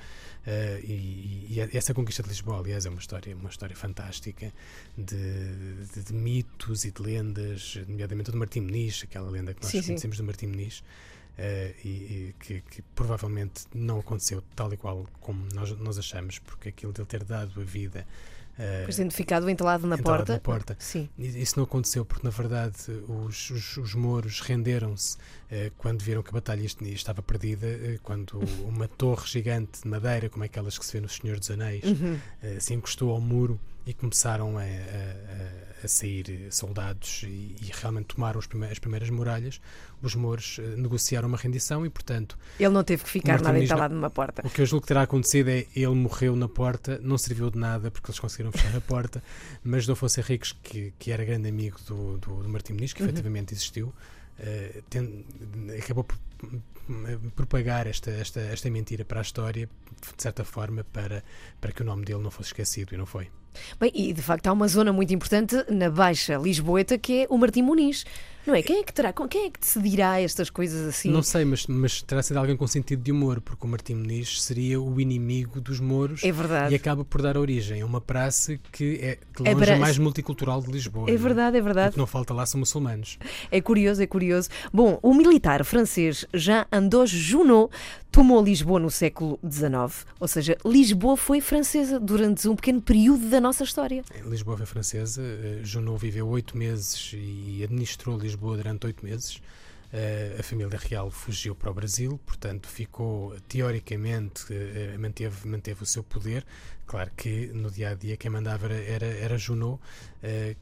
[0.46, 4.53] Uh, e, e, essa conquista de Lisboa, aliás, é uma história, uma história fantástica
[4.96, 9.72] de, de, de mitos e de lendas, nomeadamente do Martim Meniz, aquela lenda que nós
[9.72, 10.24] sim, conhecemos sim.
[10.24, 10.80] do Martim Meniz.
[11.32, 16.38] Uh, e, e que, que, provavelmente não aconteceu tal e qual como nós, nós achamos,
[16.39, 18.06] porque aquilo de ele ter dado a vida
[18.58, 20.34] Uh, pois ficado entalado na entalado porta.
[20.34, 20.75] Na porta.
[20.79, 21.10] Sim.
[21.17, 22.75] Isso não aconteceu porque, na verdade,
[23.08, 28.39] os, os, os mouros renderam-se uh, quando viram que a batalha estava perdida, uh, quando
[28.67, 32.20] uma torre gigante de madeira, como aquelas que se vê no Senhor dos Anéis, uhum.
[32.60, 38.39] se encostou ao muro e começaram a, a a sair soldados e, e realmente tomaram
[38.39, 39.59] as primeiras muralhas,
[40.01, 42.37] os mouros uh, negociaram uma rendição e, portanto.
[42.59, 44.46] Ele não teve que ficar nada entalado numa porta.
[44.46, 47.57] O que eu julgo que terá acontecido é ele morreu na porta, não serviu de
[47.57, 49.24] nada porque eles conseguiram fechar a porta,
[49.63, 53.01] mas Dom Afonso Henriques, que, que era grande amigo do, do, do Martim Muniz, que
[53.01, 53.09] uhum.
[53.09, 55.25] efetivamente existiu, uh, tem,
[55.77, 56.17] acabou por
[57.35, 59.70] propagar esta, esta, esta mentira para a história,
[60.15, 61.24] de certa forma, para,
[61.59, 63.29] para que o nome dele não fosse esquecido, e não foi.
[63.79, 67.37] Bem, e de facto há uma zona muito importante na Baixa Lisboeta que é o
[67.37, 68.05] Martim Muniz.
[68.46, 68.61] Não é?
[68.64, 69.14] Quem é que terá?
[69.14, 71.09] Quem é que decidirá estas coisas assim?
[71.09, 74.42] Não sei, mas, mas terá sido alguém com sentido de humor, porque o Martim Muniz
[74.42, 76.74] seria o inimigo dos moros é verdade.
[76.74, 79.98] e acaba por dar origem a uma praça que é de longe é a mais
[79.98, 81.09] multicultural de Lisboa.
[81.09, 81.90] É verdade, é verdade.
[81.90, 83.20] O que não falta lá são muçulmanos.
[83.51, 84.50] É curioso, é curioso.
[84.74, 87.72] Bom, o militar francês Jean-Andoche Junot
[88.11, 93.40] tomou Lisboa no século XIX, ou seja, Lisboa foi francesa durante um pequeno período da
[93.42, 94.04] nossa história.
[94.25, 99.42] Lisboa foi francesa, eh, Junot viveu oito meses e administrou Lisboa durante oito meses.
[99.92, 105.86] Uh, a família real fugiu para o Brasil, portanto ficou teoricamente uh, manteve, manteve o
[105.86, 106.46] seu poder.
[106.86, 109.82] Claro que no dia a dia quem mandava era, era, Junot,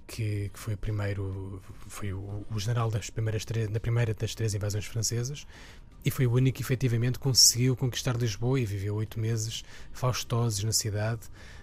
[0.07, 4.85] que, que, foi primeiro, foi o, o general das primeiras da primeira das três invasões
[4.85, 5.45] francesas
[6.03, 10.73] e foi o único que efetivamente conseguiu conquistar Lisboa e viveu oito meses faustosos na
[10.73, 11.21] cidade.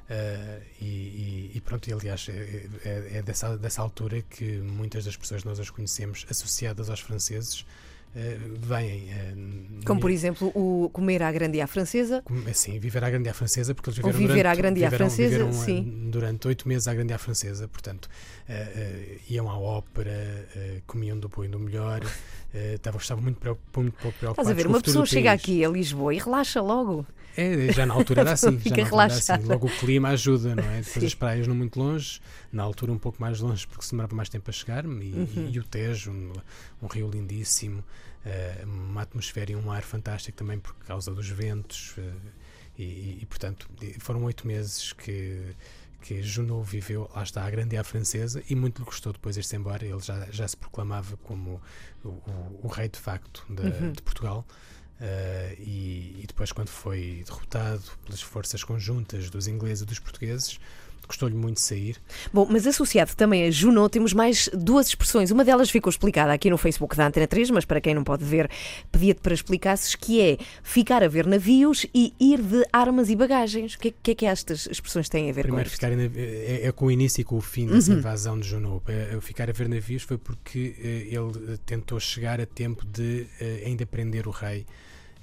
[0.08, 5.16] Uh, e, e, pronto, e, aliás, é, é, é, dessa, dessa altura que muitas das
[5.16, 7.66] pessoas que nós as conhecemos associadas aos franceses uh,
[8.60, 9.08] vêm.
[9.10, 12.22] Uh, Como, por exemplo, o comer à grande à francesa.
[12.54, 14.96] Sim, viver à grande à francesa, porque eles viveram Ou viver durante, à grande viveram,
[14.96, 16.08] francesa, viveram, sim.
[16.08, 18.08] durante oito meses à grande à francesa, portanto,
[19.28, 20.48] iam à ópera,
[20.86, 22.00] comiam do bom e do melhor,
[22.54, 24.30] estavam, estavam muito, muito pouco preocupados.
[24.30, 27.06] Estás a ver, uma pessoa chega aqui a Lisboa e relaxa logo.
[27.36, 28.58] É, já na altura era assim.
[28.58, 29.32] Fica já Assim.
[29.44, 30.78] Logo o clima ajuda, não é?
[30.78, 31.06] Depois Sim.
[31.06, 34.28] as praias não muito longe, na altura um pouco mais longe porque se demorava mais
[34.28, 35.50] tempo a chegar, e, uhum.
[35.52, 36.32] e o Tejo, um,
[36.82, 37.84] um rio lindíssimo,
[38.24, 41.94] uh, uma atmosfera e um ar fantástico também por causa dos ventos.
[41.98, 42.46] Uh,
[42.78, 43.66] e, e, portanto,
[43.98, 45.54] foram oito meses que
[46.06, 49.40] que Junot viveu, lá está, a grande à francesa e muito lhe gostou depois de
[49.40, 49.84] ir-se embora.
[49.84, 51.60] Ele já, já se proclamava como
[52.04, 53.92] o, o, o rei de facto de, uhum.
[53.92, 54.46] de Portugal.
[55.00, 60.60] Uh, e, e, depois, quando foi derrotado pelas forças conjuntas dos ingleses e dos portugueses,
[61.06, 61.96] custou-lhe muito sair.
[62.32, 65.30] Bom, mas associado também a Juno, temos mais duas expressões.
[65.30, 68.24] Uma delas ficou explicada aqui no Facebook da Antena 3, mas para quem não pode
[68.24, 68.50] ver,
[68.90, 73.74] pedia-te para explicasses, que é ficar a ver navios e ir de armas e bagagens.
[73.74, 75.80] O que é que, é que estas expressões têm a ver Primeiro, com isto?
[75.80, 77.98] ficar é, é, com o início e com o fim dessa uhum.
[77.98, 78.82] invasão de Juno.
[78.86, 83.26] É, ficar a ver navios foi porque eh, ele eh, tentou chegar a tempo de
[83.40, 84.66] eh, ainda prender o rei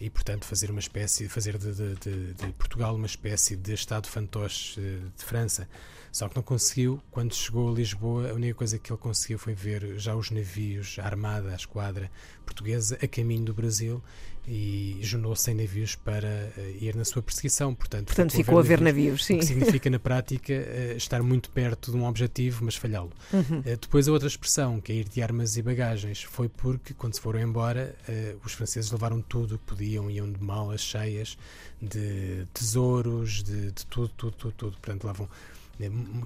[0.03, 4.05] e, portanto, fazer uma espécie, fazer de, de, de, de Portugal uma espécie de Estado
[4.05, 5.65] fantoche eh, de França.
[6.13, 7.01] Só que não conseguiu.
[7.09, 10.97] Quando chegou a Lisboa, a única coisa que ele conseguiu foi ver já os navios,
[10.99, 12.09] a armada, a esquadra
[12.45, 13.99] portuguesa a caminho do Brasil
[14.47, 17.73] e juntou 100 navios para uh, ir na sua perseguição.
[17.73, 19.35] Portanto, Portanto ficou, ficou a ver navios, navios sim.
[19.35, 23.11] O que significa, na prática, uh, estar muito perto de um objetivo, mas falhá-lo.
[23.31, 23.59] Uhum.
[23.59, 27.15] Uh, depois, a outra expressão, que é ir de armas e bagagens, foi porque, quando
[27.15, 27.95] se foram embora,
[28.43, 31.37] os franceses levaram tudo o que podiam, iam de malas cheias
[31.81, 34.71] de tesouros, de, de tudo, tudo, tudo, tudo.
[34.73, 35.29] Portanto, levam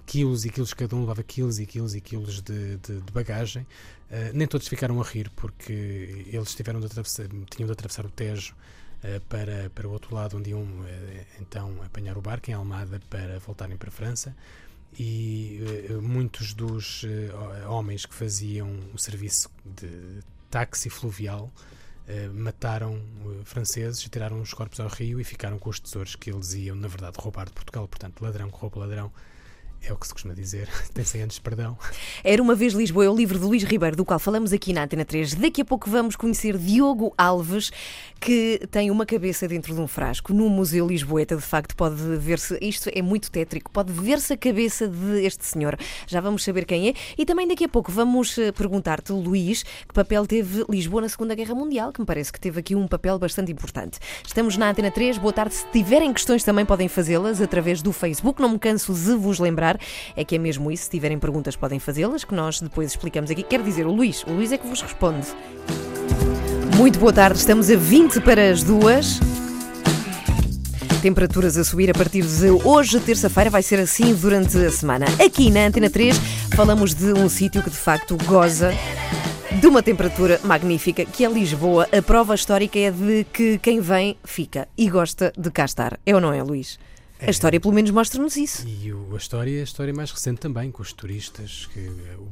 [0.06, 3.64] quilos e quilos, cada um levava quilos e quilos e quilos de, de, de bagagem.
[4.10, 8.10] Uh, nem todos ficaram a rir porque eles tiveram de atravessar, tinham de atravessar o
[8.10, 12.54] Tejo uh, para, para o outro lado, onde iam uh, então apanhar o barco em
[12.54, 14.36] Almada para voltarem para a França.
[14.98, 15.60] E
[16.02, 17.04] muitos dos
[17.70, 21.52] homens que faziam o serviço de táxi fluvial
[22.34, 23.02] mataram
[23.44, 26.76] franceses e tiraram os corpos ao rio e ficaram com os tesouros que eles iam,
[26.76, 27.88] na verdade, roubar de Portugal.
[27.88, 29.12] Portanto, ladrão que rouba ladrão
[29.84, 31.78] é o que se costuma dizer, tem 100 anos de perdão.
[32.24, 34.84] Era uma vez Lisboa, é o livro de Luís Ribeiro, do qual falamos aqui na
[34.84, 35.36] Antena 3.
[35.36, 37.72] Daqui a pouco vamos conhecer Diogo Alves,
[38.20, 40.34] que tem uma cabeça dentro de um frasco.
[40.34, 44.88] No Museu Lisboeta, de facto, pode ver-se, isto é muito tétrico, pode ver-se a cabeça
[44.88, 45.78] deste senhor.
[46.06, 46.94] Já vamos saber quem é.
[47.18, 51.36] E também daqui a pouco vamos eh, perguntar-te, Luís, que papel teve Lisboa na Segunda
[51.36, 54.00] Guerra Mundial, que me parece que teve aqui um papel bastante importante.
[54.26, 55.56] Estamos na Antena 3, boa tarde.
[55.56, 59.67] Se tiverem questões também podem fazê-las através do Facebook, não me canso de vos lembrar
[60.16, 60.84] é que é mesmo isso.
[60.84, 63.42] Se tiverem perguntas, podem fazê-las, que nós depois explicamos aqui.
[63.42, 65.28] Quer dizer, o Luís, o Luís é que vos responde.
[66.78, 69.20] Muito boa tarde, estamos a 20 para as duas.
[71.02, 75.06] Temperaturas a subir a partir de hoje, terça-feira, vai ser assim durante a semana.
[75.24, 76.16] Aqui na Antena 3
[76.56, 78.72] falamos de um sítio que de facto goza
[79.60, 81.88] de uma temperatura magnífica, que é Lisboa.
[81.92, 86.00] A prova histórica é de que quem vem fica e gosta de cá estar.
[86.06, 86.78] É ou não é, Luís?
[87.20, 88.68] A história, pelo menos, mostra-nos isso.
[88.68, 91.80] E o, a história, a história mais recente também, com os turistas, que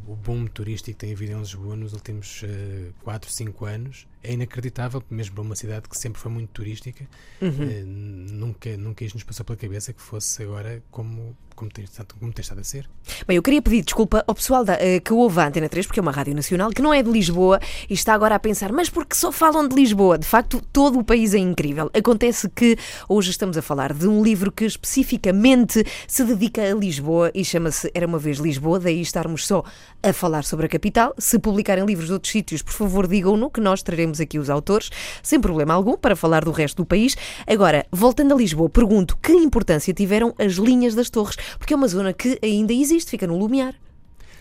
[0.07, 4.07] o, o boom turístico que tem havido em Lisboa nos últimos uh, 4, 5 anos
[4.25, 7.05] é inacreditável, mesmo para uma cidade que sempre foi muito turística.
[7.41, 7.49] Uhum.
[7.49, 11.85] Uh, nunca, nunca isto nos passou pela cabeça que fosse agora como como tem,
[12.19, 12.87] como tem estado a ser.
[13.25, 15.99] Bem, eu queria pedir desculpa ao pessoal da, uh, que ouve a Antena 3, porque
[15.99, 17.59] é uma rádio nacional, que não é de Lisboa
[17.89, 20.17] e está agora a pensar, mas porque só falam de Lisboa?
[20.17, 21.89] De facto, todo o país é incrível.
[21.93, 27.31] Acontece que hoje estamos a falar de um livro que especificamente se dedica a Lisboa
[27.33, 29.63] e chama-se Era uma vez Lisboa, daí estarmos só
[30.03, 31.13] a falar sobre a capital.
[31.17, 34.89] Se publicarem livros de outros sítios, por favor, digam-no, que nós traremos aqui os autores,
[35.21, 37.15] sem problema algum, para falar do resto do país.
[37.47, 41.87] Agora, voltando a Lisboa, pergunto que importância tiveram as linhas das torres porque é uma
[41.87, 43.75] zona que ainda existe, fica no Lumiar.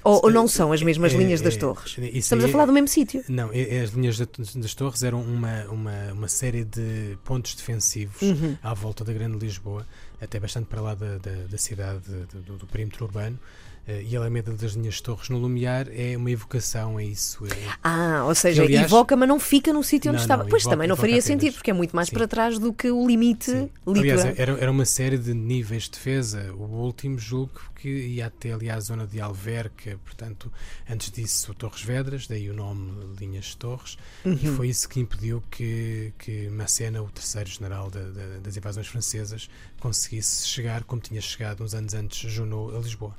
[0.04, 1.96] Ou, ou, não são as mesmas é, linhas das é, torres?
[2.12, 3.24] Estamos a falar do mesmo sítio.
[3.26, 8.54] Não, é, as linhas das torres eram uma, uma, uma série de pontos defensivos uhum.
[8.62, 9.86] à volta da Grande Lisboa,
[10.20, 12.02] até bastante para lá da, da, da cidade,
[12.46, 13.38] do, do perímetro urbano.
[13.86, 17.44] Uh, e a Alameda das Linhas Torres no Lumiar é uma evocação a isso.
[17.46, 17.50] É,
[17.82, 20.42] ah, ou seja, aliás, evoca, mas não fica no sítio onde não, estava.
[20.42, 22.14] Não, pois evoca, também não faria sentido, porque é muito mais Sim.
[22.14, 23.50] para trás do que o limite
[23.86, 23.96] litoral.
[23.96, 26.52] Aliás, era, era uma série de níveis de defesa.
[26.54, 30.50] O último julgo que ia até ali à zona de Alverca, portanto,
[30.88, 34.32] antes disso Torres Vedras, daí o nome Linhas Torres, uhum.
[34.32, 38.86] e foi isso que impediu que, que Macena, o terceiro general da, da, das invasões
[38.86, 43.14] francesas, conseguisse chegar, como tinha chegado uns anos antes, Junot, a Lisboa.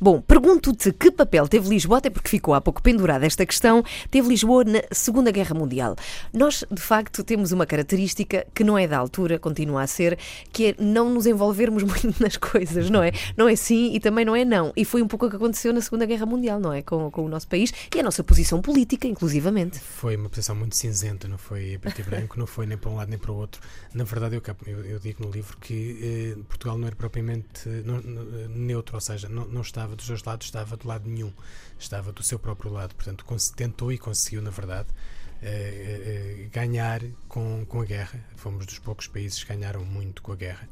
[0.00, 4.28] Bom, pergunto-te que papel teve Lisboa, até porque ficou há pouco pendurada esta questão, teve
[4.28, 5.96] Lisboa na Segunda Guerra Mundial.
[6.32, 10.18] Nós, de facto, temos uma característica que não é da altura, continua a ser,
[10.52, 13.12] que é não nos envolvermos muito nas coisas, não é?
[13.36, 14.72] Não é sim e também não é não.
[14.76, 16.82] E foi um pouco o que aconteceu na Segunda Guerra Mundial, não é?
[16.82, 19.78] Com, com o nosso país e a nossa posição política, inclusivamente.
[19.78, 22.96] Foi uma posição muito cinzenta, não foi preto e branco, não foi nem para um
[22.96, 23.60] lado nem para o outro.
[23.94, 28.00] Na verdade, eu, eu, digo no livro que eh, Portugal não era propriamente não,
[28.48, 31.32] neutro, ou seja, não, não não estava dos dois lados, estava do lado nenhum,
[31.78, 32.94] estava do seu próprio lado.
[32.94, 38.20] Portanto, tentou e conseguiu, na verdade, uh, uh, ganhar com, com a guerra.
[38.36, 40.68] Fomos dos poucos países que ganharam muito com a guerra.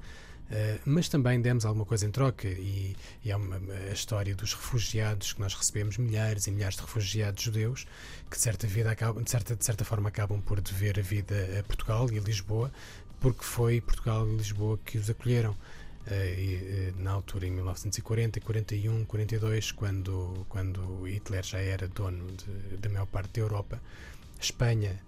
[0.51, 4.53] Uh, mas também demos alguma coisa em troca e, e há uma, a história dos
[4.53, 7.87] refugiados que nós recebemos milhares e milhares de refugiados judeus
[8.29, 11.37] que de certa, vida acabam, de certa, de certa forma acabam por dever a vida
[11.57, 12.73] a Portugal e a Lisboa
[13.21, 15.55] porque foi Portugal e Lisboa que os acolheram
[16.97, 22.27] na altura em 1940, 41, 42, quando, quando Hitler já era dono
[22.79, 23.81] da maior parte da Europa,
[24.39, 25.01] a Espanha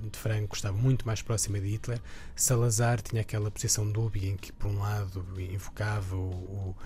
[0.00, 2.00] de Franco estava muito mais próxima de Hitler.
[2.34, 6.76] Salazar tinha aquela posição dúbia em que, por um lado, invocava o, o,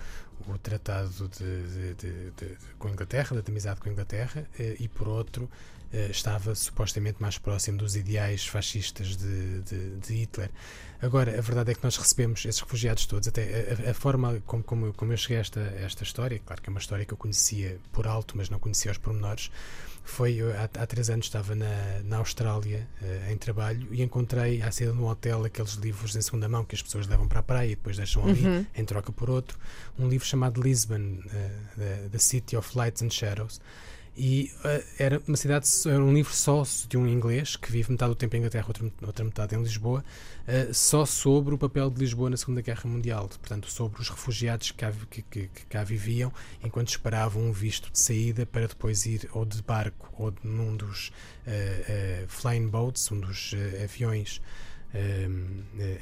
[0.47, 4.87] o tratado de, de, de, com a Inglaterra, da amizade com a Inglaterra, eh, e,
[4.87, 5.49] por outro,
[5.93, 10.49] eh, estava supostamente mais próximo dos ideais fascistas de, de, de, Hitler.
[11.01, 14.63] Agora, a verdade é que nós recebemos esses refugiados todos, até a, a forma como,
[14.63, 17.13] como, como, eu cheguei a esta, a esta história, claro que é uma história que
[17.13, 19.51] eu conhecia por alto, mas não conhecia os pormenores,
[20.11, 24.71] foi há, há três anos estava na, na Austrália uh, em trabalho e encontrei à
[24.71, 27.67] saída um hotel aqueles livros em segunda mão que as pessoas levam para a praia
[27.67, 28.65] e depois deixam ali uhum.
[28.75, 29.57] em troca por outro,
[29.97, 33.61] um livro chamado Lisbon, uh, the City of Lights and Shadows
[34.15, 38.11] e uh, era uma cidade, era um livro só de um inglês que vive metade
[38.11, 40.03] do tempo em Inglaterra, outra, outra metade em Lisboa,
[40.47, 44.71] uh, só sobre o papel de Lisboa na Segunda Guerra Mundial, portanto, sobre os refugiados
[44.71, 46.31] que cá, que, que, que cá viviam
[46.63, 50.75] enquanto esperavam um visto de saída para depois ir ou de barco ou de, num
[50.75, 51.11] dos
[51.47, 54.41] uh, flying boats, um dos aviões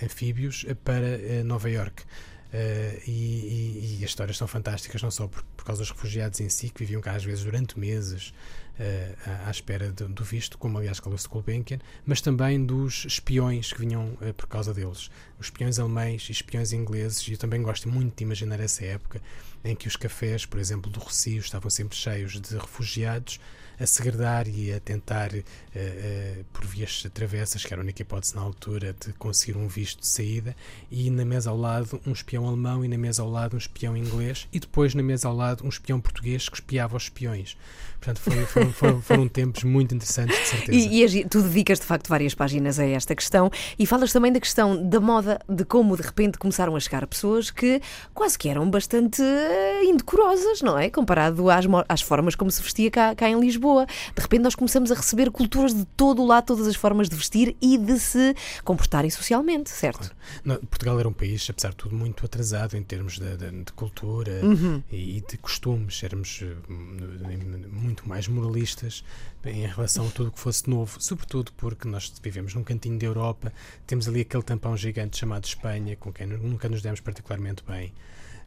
[0.03, 2.03] anfíbios, para Nova York.
[2.51, 6.49] Uh, e, e, as histórias são fantásticas, não só por, por, causa dos refugiados em
[6.49, 8.33] si, que viviam cá às vezes durante meses
[8.79, 13.71] uh, à, à, espera de, do visto, como aliás Carlos Gulbenkian, mas também dos espiões
[13.71, 15.11] que vinham uh, por causa deles.
[15.39, 19.21] Os espiões alemães e espiões ingleses, e eu também gosto muito de imaginar essa época
[19.63, 23.39] em que os cafés, por exemplo, do Rocio, estavam sempre cheios de refugiados
[23.79, 28.35] a segredar e a tentar, uh, uh, por vias travessas, que era a única hipótese
[28.35, 30.55] na altura, de conseguir um visto de saída,
[30.91, 33.95] e na mesa ao lado um espião alemão, e na mesa ao lado um espião
[33.95, 37.57] inglês, e depois na mesa ao lado um espião português que espiava os espiões.
[37.99, 40.77] Portanto, foi, foram, foram, foram, tempos muito interessantes, de certeza.
[40.77, 44.39] E, e, tu dedicas, de facto, várias páginas a esta questão e falas também da
[44.39, 47.81] questão da moda, de como de repente começaram a chegar pessoas que
[48.13, 50.89] quase que eram bastante eh, indecorosas, não é?
[50.89, 53.68] Comparado às, às formas como se vestia cá, cá em Lisboa.
[54.15, 57.15] De repente nós começamos a receber culturas de todo o lado, todas as formas de
[57.15, 60.11] vestir e de se comportarem socialmente, certo?
[60.43, 60.59] Claro.
[60.67, 64.41] Portugal era um país, apesar de tudo, muito atrasado em termos de, de, de cultura
[64.43, 64.81] uhum.
[64.91, 66.01] e de costumes.
[66.03, 69.03] Éramos muito muito mais moralistas
[69.43, 73.05] em relação a tudo o que fosse novo, sobretudo porque nós vivemos num cantinho da
[73.05, 73.51] Europa,
[73.85, 77.93] temos ali aquele tampão gigante chamado Espanha, com quem nunca nos demos particularmente bem.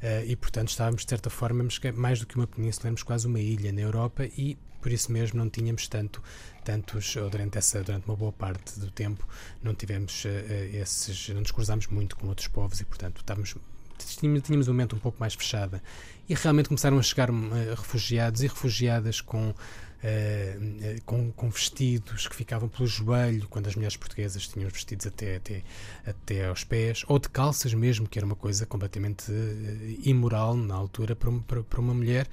[0.03, 3.39] Uh, e portanto estávamos de certa forma mais do que uma península, éramos quase uma
[3.39, 6.23] ilha na Europa e por isso mesmo não tínhamos tanto
[6.65, 9.27] tantos durante essa durante uma boa parte do tempo
[9.63, 10.29] não tivemos uh,
[10.75, 13.55] esses não nos cruzámos muito com outros povos e portanto estávamos
[14.05, 15.83] tínhamos uma mente um pouco mais fechada.
[16.29, 17.35] E realmente começaram a chegar uh,
[17.77, 19.55] refugiados e refugiadas com
[21.07, 25.37] com, com, vestidos que ficavam pelo joelho, quando as mulheres portuguesas tinham os vestidos até,
[25.37, 25.63] até,
[26.05, 30.75] até aos pés, ou de calças mesmo, que era uma coisa completamente uh, imoral na
[30.75, 32.27] altura para, para, para uma mulher.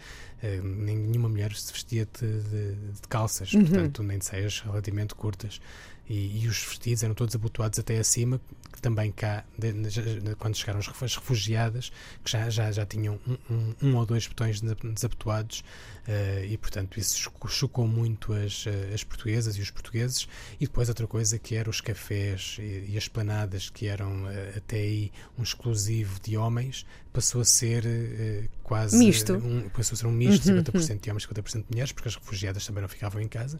[0.63, 3.65] Nenhuma mulher se vestia de, de, de calças, uhum.
[3.65, 5.59] portanto, nem de saias relativamente curtas.
[6.09, 8.41] E, e, os vestidos eram todos abotoados até acima,
[8.73, 11.91] que também cá, de, de, quando chegaram as refugiadas,
[12.23, 15.59] que já, já, já tinham um, um, um ou dois botões desabotoados,
[16.07, 20.27] uh, e portanto isso chocou muito as, eh, as portuguesas e os portugueses.
[20.59, 24.57] E depois outra coisa que eram os cafés e, e as planadas, que eram uh,
[24.57, 28.97] até aí um exclusivo de homens, passou a ser uh, quase.
[28.97, 29.33] Misto.
[29.33, 30.97] Um, passou a ser um misto, uhum, 50% uhum.
[30.97, 33.59] de homens, 50% de mulheres, porque as refugiadas também não ficavam em casa.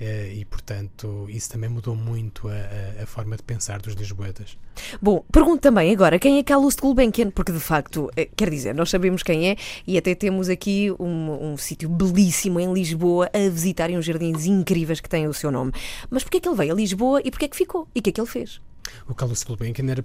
[0.00, 4.56] Uh, e, portanto, isso também mudou muito a, a, forma de pensar dos lisboetas.
[5.00, 8.74] Bom, pergunto também agora quem é Carlos de Gulbenkian, porque de facto, eh, quer dizer,
[8.74, 13.50] nós sabemos quem é e até temos aqui um, um sítio belíssimo em Lisboa a
[13.50, 15.70] visitar e uns jardins incríveis que têm o seu nome.
[16.08, 17.86] Mas porquê é que ele veio a Lisboa e porquê é que ficou?
[17.94, 18.58] E o que é que ele fez?
[19.06, 20.02] O Carlos de Gulbenkian era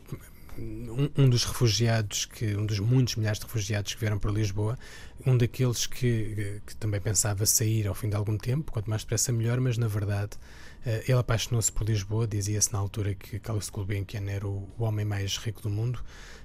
[0.57, 4.77] um, um, dos refugiados, que, um dos muitos milhares de refugiados que vieram para Lisboa,
[5.25, 9.31] um daqueles que, que também pensava sair ao fim de algum tempo, quanto mais depressa
[9.31, 10.37] melhor, mas na verdade
[10.85, 15.05] uh, ele apaixonou-se por Lisboa, dizia-se na altura que Carlos Gulbenkian era o, o, homem
[15.05, 15.97] mais rico do mundo,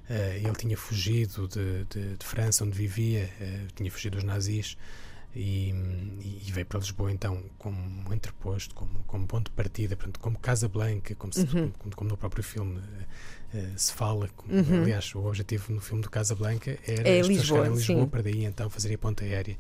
[0.08, 4.76] uh, ele tinha fugido de, de, de, França, onde vivia, uh, tinha fugido dos nazis,
[5.34, 5.70] e,
[6.44, 10.68] e, veio para Lisboa então como entreposto, como, como ponto de partida, portanto, como Casa
[10.68, 11.70] Blanca, como, se, uhum.
[11.70, 12.80] como, como, no próprio filme
[13.54, 14.28] uh, se fala.
[14.48, 14.82] Uhum.
[14.82, 18.44] Aliás, o objetivo no filme do Casa Blanca era é Lisboa, em Lisboa para daí
[18.44, 19.56] então fazer a ponta aérea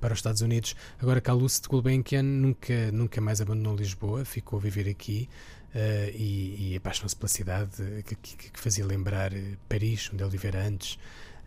[0.00, 0.76] para os Estados Unidos.
[1.00, 5.28] Agora, Caluce de Gulbenkian nunca, nunca mais abandonou Lisboa, ficou a viver aqui.
[5.74, 9.32] Uh, e, e apaixonou-se pela cidade que, que, que, fazia lembrar
[9.68, 10.94] Paris, onde ele vivera antes.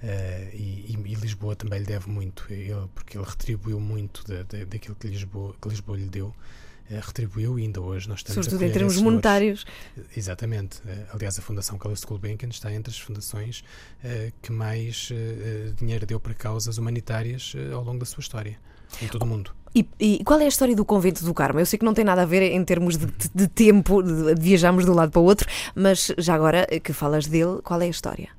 [0.03, 4.65] Uh, e, e, Lisboa também lhe deve muito, ele, porque ele retribuiu muito da, da,
[4.65, 6.35] daquilo que Lisboa, que Lisboa lhe deu.
[6.89, 9.65] Retribuiu e ainda hoje nós estamos Sobretudo em termos monetários.
[10.15, 10.81] Exatamente.
[11.13, 13.63] aliás, a Fundação Callisto Gulbenkian está entre as fundações
[14.41, 15.09] que mais
[15.77, 18.57] dinheiro deu para causas humanitárias ao longo da sua história,
[19.01, 19.51] em todo o mundo.
[19.75, 21.59] E, e, qual é a história do convento do Carmo?
[21.59, 24.33] Eu sei que não tem nada a ver em termos de, de, de tempo, de,
[24.33, 27.79] de viajarmos de um lado para o outro, mas já agora que falas dele, qual
[27.81, 28.29] é a história?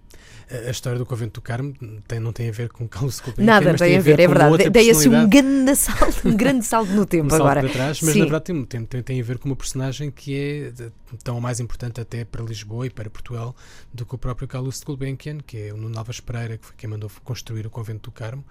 [0.51, 1.75] A história do convento do Carmo
[2.07, 3.45] tem, não tem a ver com Carlos Gulbenkian.
[3.45, 4.71] Nada tem, a ver, é verdade.
[4.71, 7.61] Dei assim um grande salto, um grande salto no tempo um agora.
[7.61, 8.21] Para trás, mas Sim.
[8.21, 10.91] na verdade tem, tem, tem, tem, a ver com uma personagem que é
[11.23, 13.55] tão mais importante até para Lisboa e para Portugal
[13.93, 16.89] do que o próprio Carlos Gulbenkian, que é o Nuno Alves Pereira, que foi quem
[16.89, 18.45] mandou construir o convento do Carmo.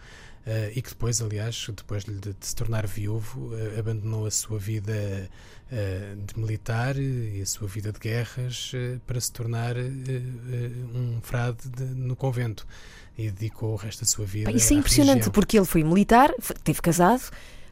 [0.47, 4.57] Uh, e que depois, aliás, depois de, de se tornar viúvo, uh, abandonou a sua
[4.57, 5.29] vida
[5.69, 8.71] uh, de militar e a sua vida de guerras
[9.05, 12.65] para se tornar um frade de, no convento
[13.17, 14.49] e dedicou o resto da sua vida.
[14.51, 16.33] Isso é impressionante porque ele foi militar,
[16.63, 17.23] teve casado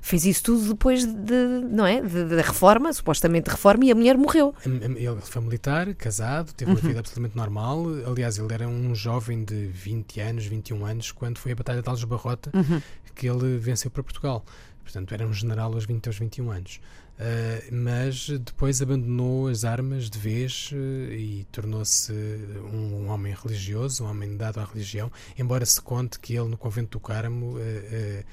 [0.06, 1.34] fez isso tudo depois de,
[1.68, 4.54] não é, da reforma, supostamente reforma, e a mulher morreu.
[4.64, 6.88] Ele foi militar, casado, teve uma uhum.
[6.88, 7.86] vida absolutamente normal.
[8.06, 11.90] Aliás, ele era um jovem de 20 anos, 21 anos, quando foi a Batalha de
[11.90, 12.80] Alves Barrota, uhum.
[13.16, 14.46] que ele venceu para Portugal.
[14.84, 16.80] Portanto, era um general aos 20 aos 21 anos.
[17.16, 24.04] Uh, mas depois abandonou as armas de vez uh, e tornou-se um, um, homem religioso,
[24.04, 28.24] um homem dado à religião, embora se conte que ele no convento do Carmo uh,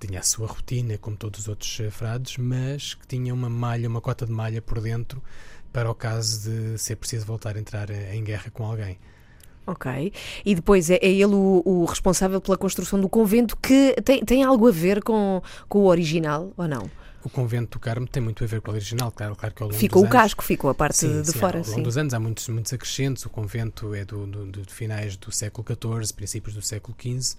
[0.00, 4.00] tinha a sua rotina, como todos os outros frades, mas que tinha uma malha, uma
[4.00, 5.22] cota de malha por dentro
[5.72, 8.98] para o caso de ser preciso voltar a entrar em guerra com alguém.
[9.64, 10.12] Ok.
[10.44, 14.42] E depois é, é ele o, o, responsável pela construção do convento, que tem, tem
[14.42, 16.90] algo a ver com, com o original ou não?
[17.24, 19.68] O convento do Carmo tem muito a ver com o original, claro, claro que ao
[19.68, 21.58] longo Ficou o casco, ficou a parte sim, de sim, fora.
[21.58, 21.82] Ao longo sim.
[21.82, 23.24] dos anos há muitos, muitos acrescentos.
[23.24, 27.36] O convento é do, do, do finais do século XIV, princípios do século XV.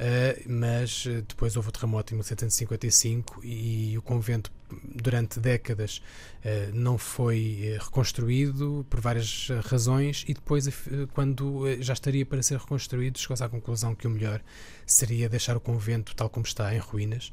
[0.00, 4.50] Uh, mas uh, depois houve o terremoto em 1755 e, e o convento
[4.94, 6.00] durante décadas
[6.42, 10.66] uh, não foi reconstruído por várias razões e depois
[11.12, 14.40] quando já estaria para ser reconstruído chegou-se à conclusão que o melhor
[14.86, 17.30] seria deixar o convento tal como está em ruínas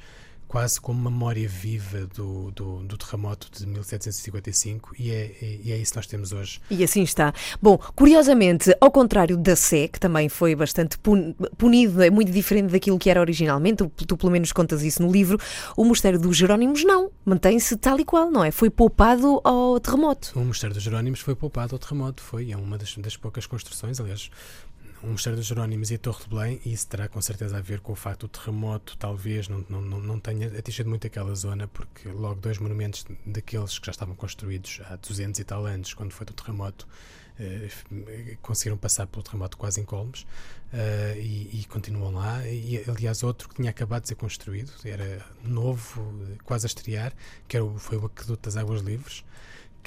[0.47, 5.91] quase como memória viva do, do, do, terremoto de 1755 e é, e é isso
[5.91, 6.61] que nós temos hoje.
[6.69, 7.33] E assim está.
[7.61, 10.97] Bom, curiosamente, ao contrário da Sé, que também foi bastante
[11.57, 15.11] punido, é muito diferente daquilo que era originalmente, tu, tu pelo menos contas isso no
[15.11, 15.39] livro,
[15.75, 18.51] o Mosteiro dos Jerónimos não, mantém-se tal e qual, não é?
[18.51, 20.31] Foi poupado ao terremoto.
[20.35, 23.99] O Mosteiro dos Jerónimos foi poupado ao terremoto, foi, é uma das, das poucas construções,
[23.99, 24.29] aliás,
[25.03, 27.61] o Mosteiro dos Jerónimos e a Torre de Belém, e isso terá com certeza a
[27.61, 31.67] ver com o facto do terremoto talvez não, não, não, tenha atingido muito aquela zona,
[31.67, 36.11] porque logo dois monumentos daqueles que já estavam construídos há 200 e tal anos, quando
[36.11, 36.87] foi do terremoto,
[37.39, 37.69] eh,
[38.41, 40.25] conseguiram passar pelo terremoto quase incólumes
[40.73, 42.47] eh, e, e, continuam lá.
[42.47, 47.13] E, aliás, outro que tinha acabado de ser construído, era novo, quase a estrear,
[47.47, 49.23] que era foi o Aqueduto das Águas Livres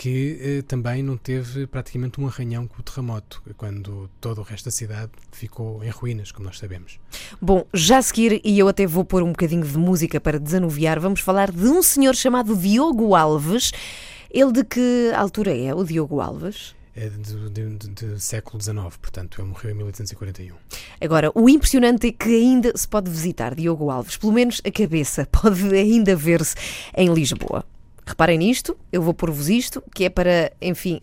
[0.01, 4.65] que eh, também não teve praticamente um arranhão com o terremoto, quando todo o resto
[4.65, 6.99] da cidade ficou em ruínas, como nós sabemos.
[7.39, 10.99] Bom, já a seguir, e eu até vou pôr um bocadinho de música para desanuviar,
[10.99, 13.73] vamos falar de um senhor chamado Diogo Alves.
[14.31, 16.75] Ele de que altura é, o Diogo Alves?
[16.97, 20.55] É do século XIX, portanto, ele morreu em 1841.
[20.99, 25.29] Agora, o impressionante é que ainda se pode visitar Diogo Alves, pelo menos a cabeça
[25.31, 26.57] pode ainda ver-se
[26.97, 27.67] em Lisboa.
[28.11, 31.01] Reparem nisto, eu vou pôr-vos isto, que é para, enfim,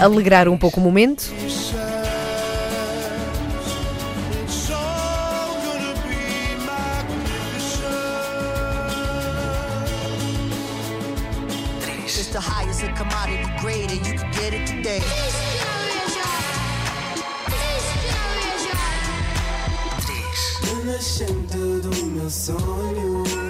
[0.00, 1.24] alegrar um pouco o momento.
[21.82, 23.49] Do meu sonho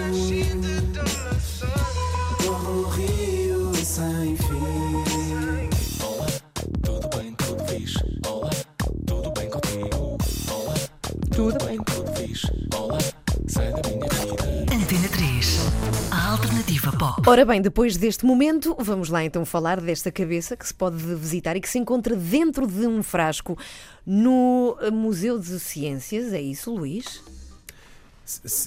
[17.27, 21.57] Ora bem, depois deste momento, vamos lá então falar desta cabeça que se pode visitar
[21.57, 23.59] e que se encontra dentro de um frasco
[24.07, 26.33] no Museu de Ciências.
[26.33, 27.23] É isso, Luís?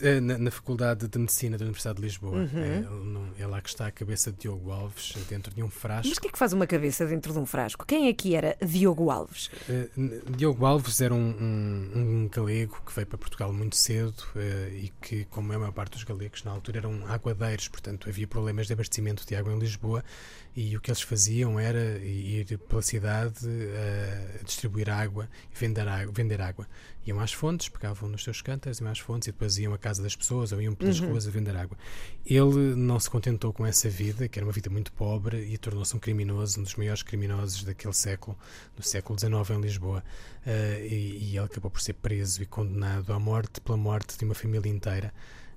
[0.01, 2.37] Eh, na, na, Faculdade de Medicina da Universidade de Lisboa.
[2.37, 3.29] Uhum.
[3.37, 6.09] É, é, lá que está a cabeça de Diogo Alves, dentro de um frasco.
[6.09, 7.85] Mas o que é que faz uma cabeça dentro de um frasco?
[7.85, 9.49] Quem que era Diogo Alves?
[9.69, 14.73] Uh, Diogo Alves era um, um, um, galego que veio para Portugal muito cedo uh,
[14.73, 18.27] e que, como é a maior parte dos galegos na altura, eram aguadeiros, portanto havia
[18.27, 20.03] problemas de abastecimento de água em Lisboa
[20.55, 23.39] e o que eles faziam era ir pela cidade
[24.39, 26.13] a distribuir água e vender água.
[26.13, 26.67] Vender água.
[27.05, 30.01] Iam às fontes, pegavam nos seus cântaros, iam às fontes e depois iam à casa
[30.01, 31.09] das pessoas ou iam pelas uhum.
[31.09, 31.77] ruas a vender água.
[32.25, 35.95] Ele não se contentou com essa vida, que era uma vida muito pobre, e tornou-se
[35.95, 38.37] um criminoso, um dos maiores criminosos daquele século,
[38.75, 40.03] do século XIX em Lisboa.
[40.45, 44.25] Uh, e, e ele acabou por ser preso e condenado à morte pela morte de
[44.25, 45.13] uma família inteira.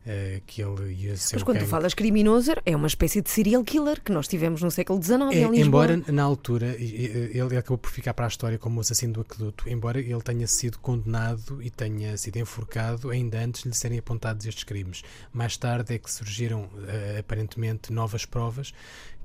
[0.06, 3.64] Uh, que ele ia ser Mas quando tu falas criminoso, é uma espécie de serial
[3.64, 5.60] killer que nós tivemos no século XIX é, em.
[5.62, 9.68] Embora, na altura, ele acabou por ficar para a história como o assassino do aqueduto,
[9.68, 14.46] embora ele tenha sido condenado e tenha sido enforcado ainda antes de lhe serem apontados
[14.46, 15.02] estes crimes.
[15.32, 18.72] Mais tarde é que surgiram, uh, aparentemente, novas provas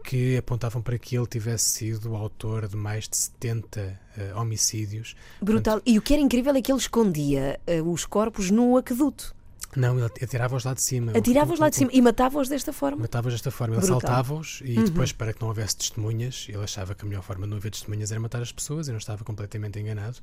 [0.04, 4.34] que apontavam para que ele tivesse sido o autor de mais de 70 uh, eh,
[4.36, 5.16] homicídios.
[5.40, 5.76] Brutal.
[5.76, 9.36] Portanto, e o que era incrível é que ele escondia os corpos no aqueduto.
[9.76, 11.12] Não, ele atirava-os lá de cima.
[11.16, 13.02] Atirava-os lá de cima e matava-os desta forma?
[13.02, 13.76] Matava-os desta forma.
[13.76, 14.86] Ele saltava-os e uhum.
[14.86, 17.72] depois, para que não houvesse testemunhas, ele achava que a melhor forma de não haver
[17.72, 20.18] testemunhas era matar as pessoas e não estava completamente enganado.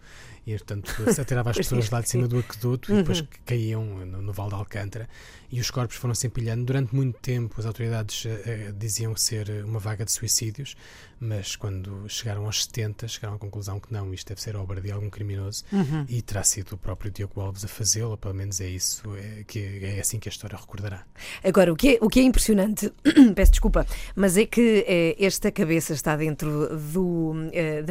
[0.47, 2.99] E, portanto, atirava as pessoas lá de cima do aqueduto uhum.
[2.99, 5.09] e depois caíam no, no Val de Alcântara.
[5.51, 6.65] E os corpos foram se empilhando.
[6.65, 10.77] Durante muito tempo, as autoridades uh, diziam ser uma vaga de suicídios,
[11.21, 14.91] mas quando chegaram aos 70, chegaram à conclusão que não, isto deve ser obra de
[14.91, 16.05] algum criminoso uhum.
[16.09, 19.03] e terá sido o próprio Diogo Alves a fazê-lo, pelo menos é isso.
[19.16, 21.05] É, que é assim que a história recordará.
[21.43, 22.93] Agora, o que é, o que é impressionante,
[23.35, 27.35] peço desculpa, mas é que é, esta cabeça está dentro do.
[27.53, 27.83] É,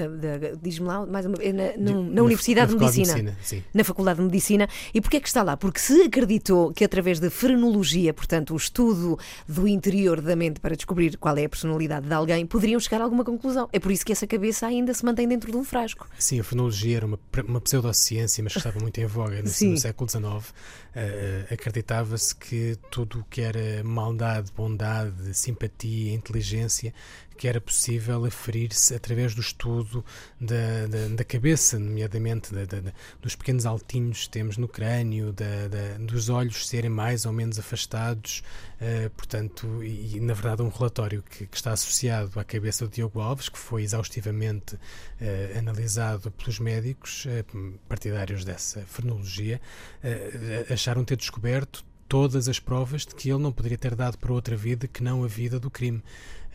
[0.61, 3.13] Diz-me lá, mais uma vez, na, na, na, na Universidade de Medicina.
[3.15, 4.67] De Medicina na Faculdade de Medicina.
[4.93, 5.55] E porquê é que está lá?
[5.55, 9.17] Porque se acreditou que através da frenologia, portanto, o estudo
[9.47, 13.03] do interior da mente para descobrir qual é a personalidade de alguém, poderiam chegar a
[13.03, 13.69] alguma conclusão.
[13.71, 16.07] É por isso que essa cabeça ainda se mantém dentro de um frasco.
[16.17, 19.77] Sim, a frenologia era uma, uma pseudociência, mas que estava muito em voga no, no
[19.77, 20.53] século XIX.
[20.97, 26.91] Uh, acreditava-se que tudo o que era maldade, bondade, simpatia, inteligência,
[27.37, 30.03] que era possível aferir-se através do estudo
[30.41, 32.91] da, da, da cabeça, nomeadamente da, da,
[33.21, 35.33] dos pequenos altinhos que temos no crânio,
[35.99, 38.41] dos olhos serem mais ou menos afastados,
[38.81, 42.91] uh, portanto, e, e, na verdade um relatório que, que, está associado à cabeça do
[42.91, 49.61] Diogo Alves, que foi exaustivamente uh, analisado pelos médicos uh, partidários dessa frenologia,
[50.87, 54.55] acharam ter descoberto todas as provas de que ele não poderia ter dado para outra
[54.55, 56.01] vida que não a vida do crime.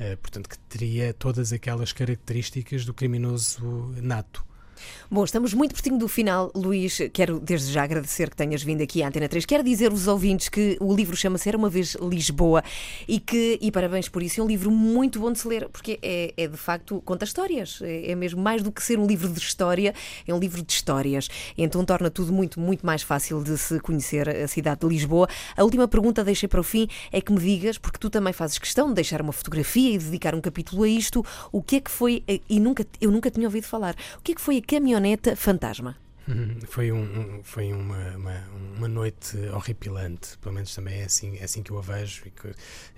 [0.00, 3.62] Uh, portanto, que teria todas aquelas características do criminoso
[4.00, 4.42] nato.
[5.14, 6.98] Bom, estamos muito pertinho do final, Luís.
[7.12, 9.44] Quero desde já agradecer que tenhas vindo aqui à Antena 3.
[9.44, 12.64] Quero dizer aos ouvintes que o livro chama-se Era uma vez Lisboa
[13.06, 15.98] e que, e parabéns por isso, é um livro muito bom de se ler, porque
[16.00, 17.80] é, é de facto, conta histórias.
[17.82, 19.94] É, é, mesmo mais do que ser um livro de história,
[20.26, 21.28] é um livro de histórias.
[21.58, 25.28] Então torna tudo muito, muito mais fácil de se conhecer a cidade de Lisboa.
[25.54, 28.56] A última pergunta, deixei para o fim, é que me digas, porque tu também fazes
[28.56, 31.90] questão de deixar uma fotografia e dedicar um capítulo a isto, o que é que
[31.90, 34.62] foi, e nunca, eu nunca tinha ouvido falar, o que é que foi a
[35.02, 35.96] caminhoneta fantasma.
[36.68, 38.44] Foi, um, foi uma, uma,
[38.76, 42.30] uma, noite horripilante, pelo menos também é assim, é assim que eu a vejo e
[42.30, 42.48] que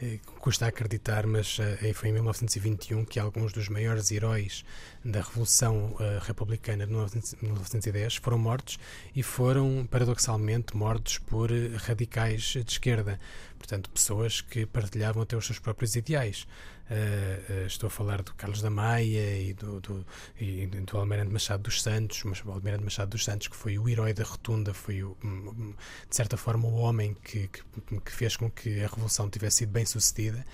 [0.03, 4.63] eh, custa acreditar, mas uh, foi em 1921 que alguns dos maiores heróis
[5.03, 8.79] da Revolução uh, Republicana de 1910 foram mortos
[9.17, 13.19] e foram, paradoxalmente, mortos por radicais de esquerda,
[13.57, 16.47] portanto, pessoas que partilhavam até os seus próprios ideais.
[16.91, 20.07] Uh, uh, estou a falar do Carlos da Maia e do, do,
[20.39, 23.89] e do Almirante Machado dos Santos, mas o Almirante Machado dos Santos, que foi o
[23.89, 27.63] herói da rotunda, foi o, de certa forma o homem que, que,
[28.05, 30.45] que, fez com que a Revolução tivesse sido bem sucedida.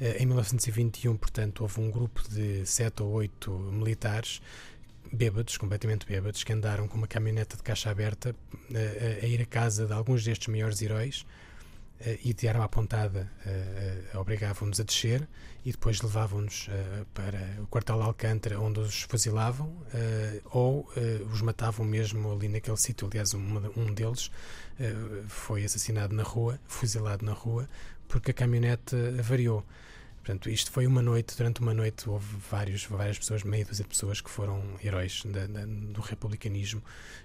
[0.00, 4.42] Uh, em 1921, portanto, houve um grupo de sete ou oito militares
[5.12, 8.34] bêbados, completamente bêbados, que andaram com uma caminhoneta de caixa aberta
[8.74, 11.24] a, a ir à casa de alguns destes maiores heróis
[12.22, 15.26] e de arma apontada uh, obrigavam-nos a descer
[15.64, 16.68] e depois levavam-nos
[17.12, 19.76] para o quartel Alcântara onde os fuzilavam
[20.44, 20.88] ou
[21.32, 23.08] os matavam mesmo ali naquele sítio.
[23.08, 24.30] Aliás, um, deles
[25.26, 27.68] foi assassinado na rua, fuzilado na rua,
[28.06, 29.64] porque a caminhonete avariou.
[30.26, 33.88] Portanto, isto foi uma noite, durante uma noite houve vários, várias pessoas, meia dúzia de
[33.88, 36.82] pessoas que foram heróis da, da, do republicanismo,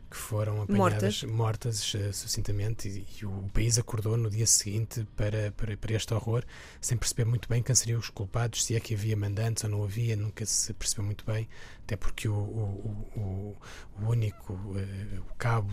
[0.08, 5.04] que foram apanhadas, mortas, mortas uh, sucintamente, e, e, o país acordou no dia seguinte
[5.16, 6.44] para, para, para, este horror,
[6.80, 9.84] sem perceber muito bem quem seriam os culpados, se é que havia mandantes ou não
[9.84, 11.50] havia, nunca se percebeu muito bem,
[11.84, 13.58] até porque o, o, o,
[14.02, 15.72] o único, uh, o cabo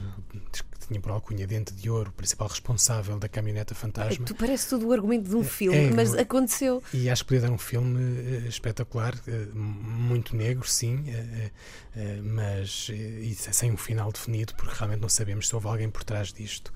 [0.86, 4.24] tinha por alcunha dente de ouro, o principal responsável da caminhoneta fantasma.
[4.24, 6.82] Tu parece tudo o argumento de um filme, é, mas aconteceu.
[6.92, 9.14] E acho que podia dar um filme uh, espetacular,
[9.54, 11.04] muito negro, sim,
[12.22, 12.90] mas
[13.36, 16.72] sem um final definido, porque realmente não sabemos se houve alguém por trás disto.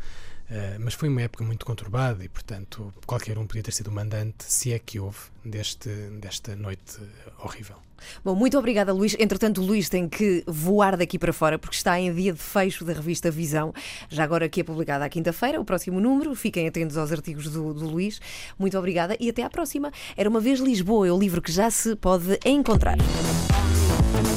[0.50, 3.92] Uh, mas foi uma época muito conturbada e, portanto, qualquer um podia ter sido o
[3.92, 5.88] mandante, se é que houve, deste,
[6.20, 6.98] desta noite
[7.38, 7.76] horrível.
[8.24, 9.16] Bom, muito obrigada, Luís.
[9.18, 12.84] Entretanto, o Luís tem que voar daqui para fora porque está em dia de fecho
[12.84, 13.72] da revista Visão,
[14.08, 16.34] já agora aqui é publicada à quinta-feira, o próximo número.
[16.34, 18.20] Fiquem atentos aos artigos do, do Luís.
[18.58, 19.90] Muito obrigada e até à próxima.
[20.16, 22.98] Era uma vez Lisboa, é o livro que já se pode encontrar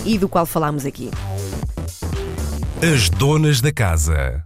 [0.05, 1.09] e do qual falámos aqui.
[2.81, 4.44] As Donas da Casa.